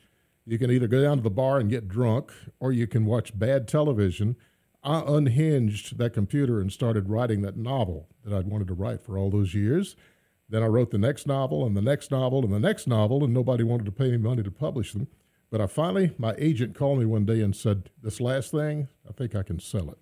[0.47, 3.38] You can either go down to the bar and get drunk, or you can watch
[3.38, 4.36] bad television.
[4.82, 9.18] I unhinged that computer and started writing that novel that I'd wanted to write for
[9.18, 9.95] all those years.
[10.51, 13.32] Then I wrote the next novel and the next novel and the next novel, and
[13.32, 15.07] nobody wanted to pay me money to publish them.
[15.48, 19.12] But I finally, my agent called me one day and said, This last thing, I
[19.12, 19.98] think I can sell it.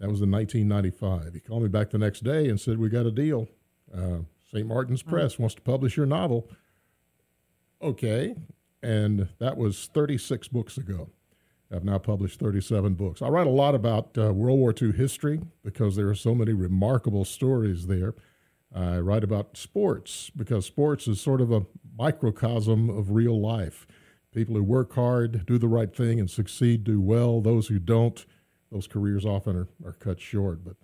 [0.00, 1.34] That was in 1995.
[1.34, 3.48] He called me back the next day and said, We got a deal.
[3.94, 4.20] Uh,
[4.50, 4.66] St.
[4.66, 6.50] Martin's Press wants to publish your novel.
[7.80, 8.34] Okay.
[8.82, 11.10] And that was 36 books ago.
[11.74, 13.22] I've now published 37 books.
[13.22, 16.52] I write a lot about uh, World War II history because there are so many
[16.52, 18.14] remarkable stories there.
[18.74, 21.66] I write about sports because sports is sort of a
[21.98, 23.86] microcosm of real life.
[24.32, 27.40] People who work hard, do the right thing, and succeed do well.
[27.40, 28.24] Those who don't,
[28.70, 30.60] those careers often are, are cut short.
[30.64, 30.76] But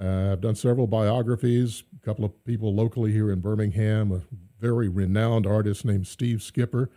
[0.00, 4.22] uh, I've done several biographies, a couple of people locally here in Birmingham, a
[4.58, 6.90] very renowned artist named Steve Skipper,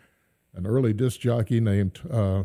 [0.53, 2.43] an early disc jockey named uh,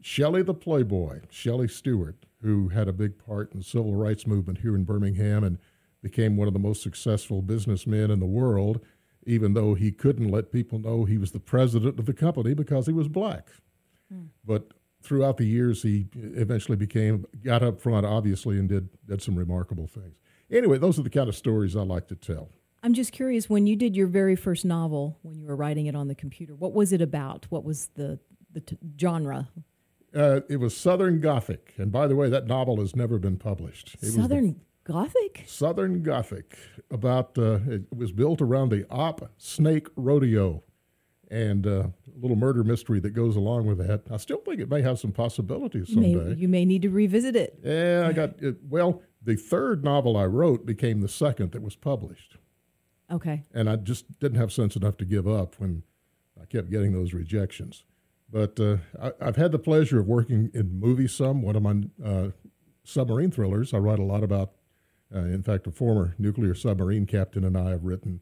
[0.00, 4.58] Shelley the Playboy, Shelley Stewart, who had a big part in the civil rights movement
[4.58, 5.58] here in Birmingham and
[6.06, 8.80] became one of the most successful businessmen in the world,
[9.26, 12.86] even though he couldn't let people know he was the president of the company because
[12.86, 13.48] he was black.
[14.08, 14.26] Hmm.
[14.44, 19.36] But throughout the years, he eventually became, got up front, obviously, and did, did some
[19.36, 20.14] remarkable things.
[20.48, 22.50] Anyway, those are the kind of stories I like to tell.
[22.84, 25.96] I'm just curious when you did your very first novel, when you were writing it
[25.96, 27.46] on the computer, what was it about?
[27.48, 28.20] What was the,
[28.52, 29.48] the t- genre?
[30.14, 31.74] Uh, it was Southern Gothic.
[31.78, 33.96] And by the way, that novel has never been published.
[34.00, 35.44] It Southern Gothic?
[35.46, 36.56] Southern Gothic.
[36.90, 40.62] About uh, it was built around the Opp Snake Rodeo,
[41.28, 44.02] and uh, a little murder mystery that goes along with that.
[44.10, 46.14] I still think it may have some possibilities someday.
[46.14, 47.58] May, you may need to revisit it.
[47.64, 48.58] Yeah, I got it.
[48.62, 52.36] Well, the third novel I wrote became the second that was published.
[53.10, 53.42] Okay.
[53.52, 55.82] And I just didn't have sense enough to give up when
[56.40, 57.84] I kept getting those rejections.
[58.30, 61.42] But uh, I, have had the pleasure of working in movies some.
[61.42, 62.28] One of my uh,
[62.84, 64.52] submarine thrillers, I write a lot about.
[65.14, 68.20] Uh, in fact, a former nuclear submarine captain and I have written.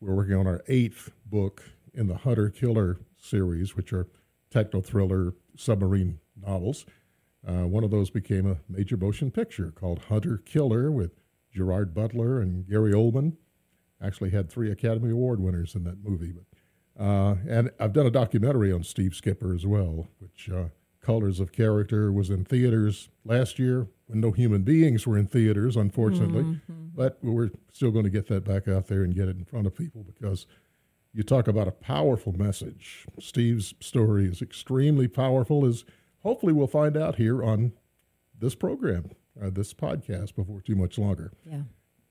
[0.00, 1.62] We're working on our eighth book
[1.94, 4.08] in the Hunter Killer series, which are
[4.50, 6.86] techno thriller submarine novels.
[7.46, 11.20] Uh, one of those became a major motion picture called Hunter Killer with
[11.52, 13.36] Gerard Butler and Gary Oldman.
[14.00, 16.32] Actually, had three Academy Award winners in that movie.
[16.32, 20.66] But uh, and I've done a documentary on Steve Skipper as well, which uh,
[21.02, 25.76] Colors of Character was in theaters last year when no human beings were in theaters,
[25.76, 26.44] unfortunately.
[26.44, 26.86] Mm-hmm.
[26.94, 29.66] But we're still going to get that back out there and get it in front
[29.66, 30.46] of people because
[31.12, 33.06] you talk about a powerful message.
[33.18, 35.84] Steve's story is extremely powerful, as
[36.20, 37.72] hopefully we'll find out here on
[38.38, 39.10] this program,
[39.42, 41.32] uh, this podcast, before too much longer.
[41.44, 41.62] Yeah.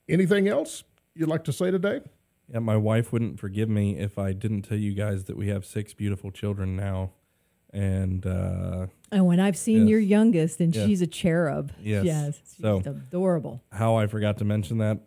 [0.10, 0.84] Anything else
[1.16, 2.02] you'd like to say today?
[2.48, 5.66] Yeah, my wife wouldn't forgive me if I didn't tell you guys that we have
[5.66, 7.12] six beautiful children now.
[7.74, 9.90] And uh, and when I've seen yes.
[9.90, 10.86] your youngest, and yes.
[10.86, 11.72] she's a cherub.
[11.82, 13.62] Yes, yes, she's so adorable.
[13.72, 15.00] How I forgot to mention that,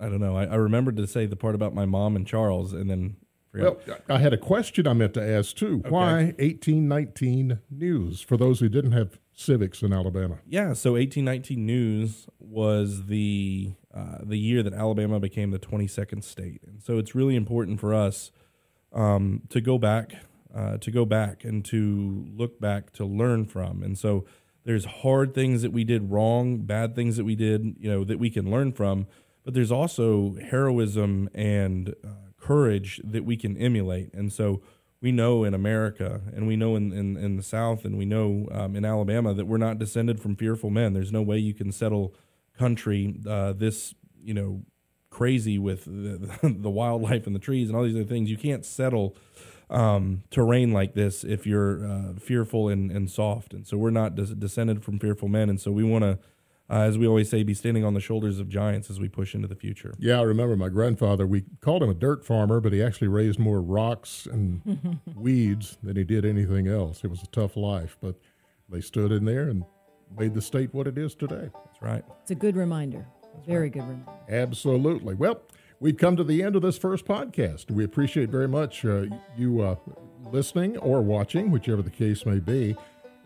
[0.00, 0.36] I don't know.
[0.36, 3.16] I, I remembered to say the part about my mom and Charles, and then
[3.52, 5.80] well, I had a question I meant to ask too.
[5.84, 5.90] Okay.
[5.90, 10.38] Why 1819 News for those who didn't have civics in Alabama?
[10.46, 16.60] Yeah, so 1819 News was the uh, the year that Alabama became the 22nd state,
[16.66, 18.30] and so it's really important for us
[18.92, 20.16] um, to go back,
[20.56, 23.82] uh, to go back, and to look back to learn from.
[23.82, 24.24] And so
[24.64, 28.18] there's hard things that we did wrong, bad things that we did, you know, that
[28.18, 29.06] we can learn from.
[29.44, 32.08] But there's also heroism and uh,
[32.40, 34.12] courage that we can emulate.
[34.12, 34.62] And so
[35.00, 38.48] we know in America and we know in, in, in the South and we know
[38.50, 40.94] um, in Alabama that we're not descended from fearful men.
[40.94, 42.14] There's no way you can settle
[42.58, 44.62] country uh, this, you know,
[45.10, 48.30] crazy with the, the, wildlife and the trees and all these other things.
[48.30, 49.16] You can't settle
[49.70, 53.52] um, terrain like this if you're uh, fearful and, and soft.
[53.52, 55.48] And so we're not des- descended from fearful men.
[55.48, 56.18] And so we want to
[56.68, 59.34] uh, as we always say, be standing on the shoulders of giants as we push
[59.34, 59.94] into the future.
[59.98, 61.24] Yeah, I remember my grandfather.
[61.26, 65.96] We called him a dirt farmer, but he actually raised more rocks and weeds than
[65.96, 67.04] he did anything else.
[67.04, 68.16] It was a tough life, but
[68.68, 69.64] they stood in there and
[70.18, 71.50] made the state what it is today.
[71.54, 72.04] That's right.
[72.22, 73.06] It's a good reminder.
[73.32, 73.72] That's Very right.
[73.72, 74.12] good reminder.
[74.28, 75.14] Absolutely.
[75.14, 75.40] Well,
[75.80, 77.70] we've come to the end of this first podcast.
[77.70, 79.06] We appreciate very much uh,
[79.36, 79.76] you uh,
[80.30, 82.76] listening or watching, whichever the case may be.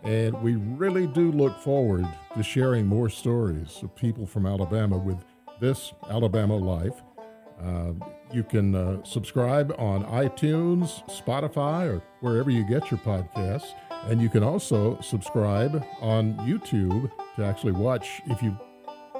[0.02, 5.22] And we really do look forward to sharing more stories of people from Alabama with
[5.60, 7.02] this Alabama Life.
[7.62, 7.92] Uh,
[8.32, 13.74] you can uh, subscribe on iTunes, Spotify, or wherever you get your podcasts.
[14.06, 18.56] And you can also subscribe on YouTube to actually watch, if you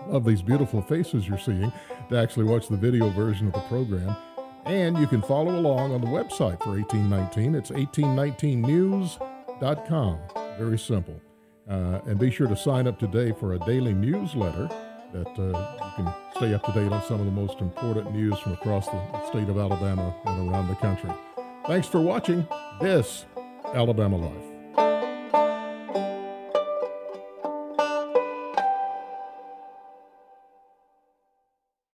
[0.08, 1.72] love these beautiful faces you're seeing,
[2.08, 4.16] to actually watch the video version of the program.
[4.66, 7.54] And you can follow along on the website for 1819.
[7.54, 10.18] It's 1819news.com.
[10.58, 11.20] Very simple.
[11.68, 14.68] Uh, and be sure to sign up today for a daily newsletter
[15.12, 18.38] that uh, you can stay up to date on some of the most important news
[18.38, 21.10] from across the state of Alabama and around the country.
[21.66, 22.46] Thanks for watching
[22.80, 23.26] this
[23.74, 24.49] Alabama Life.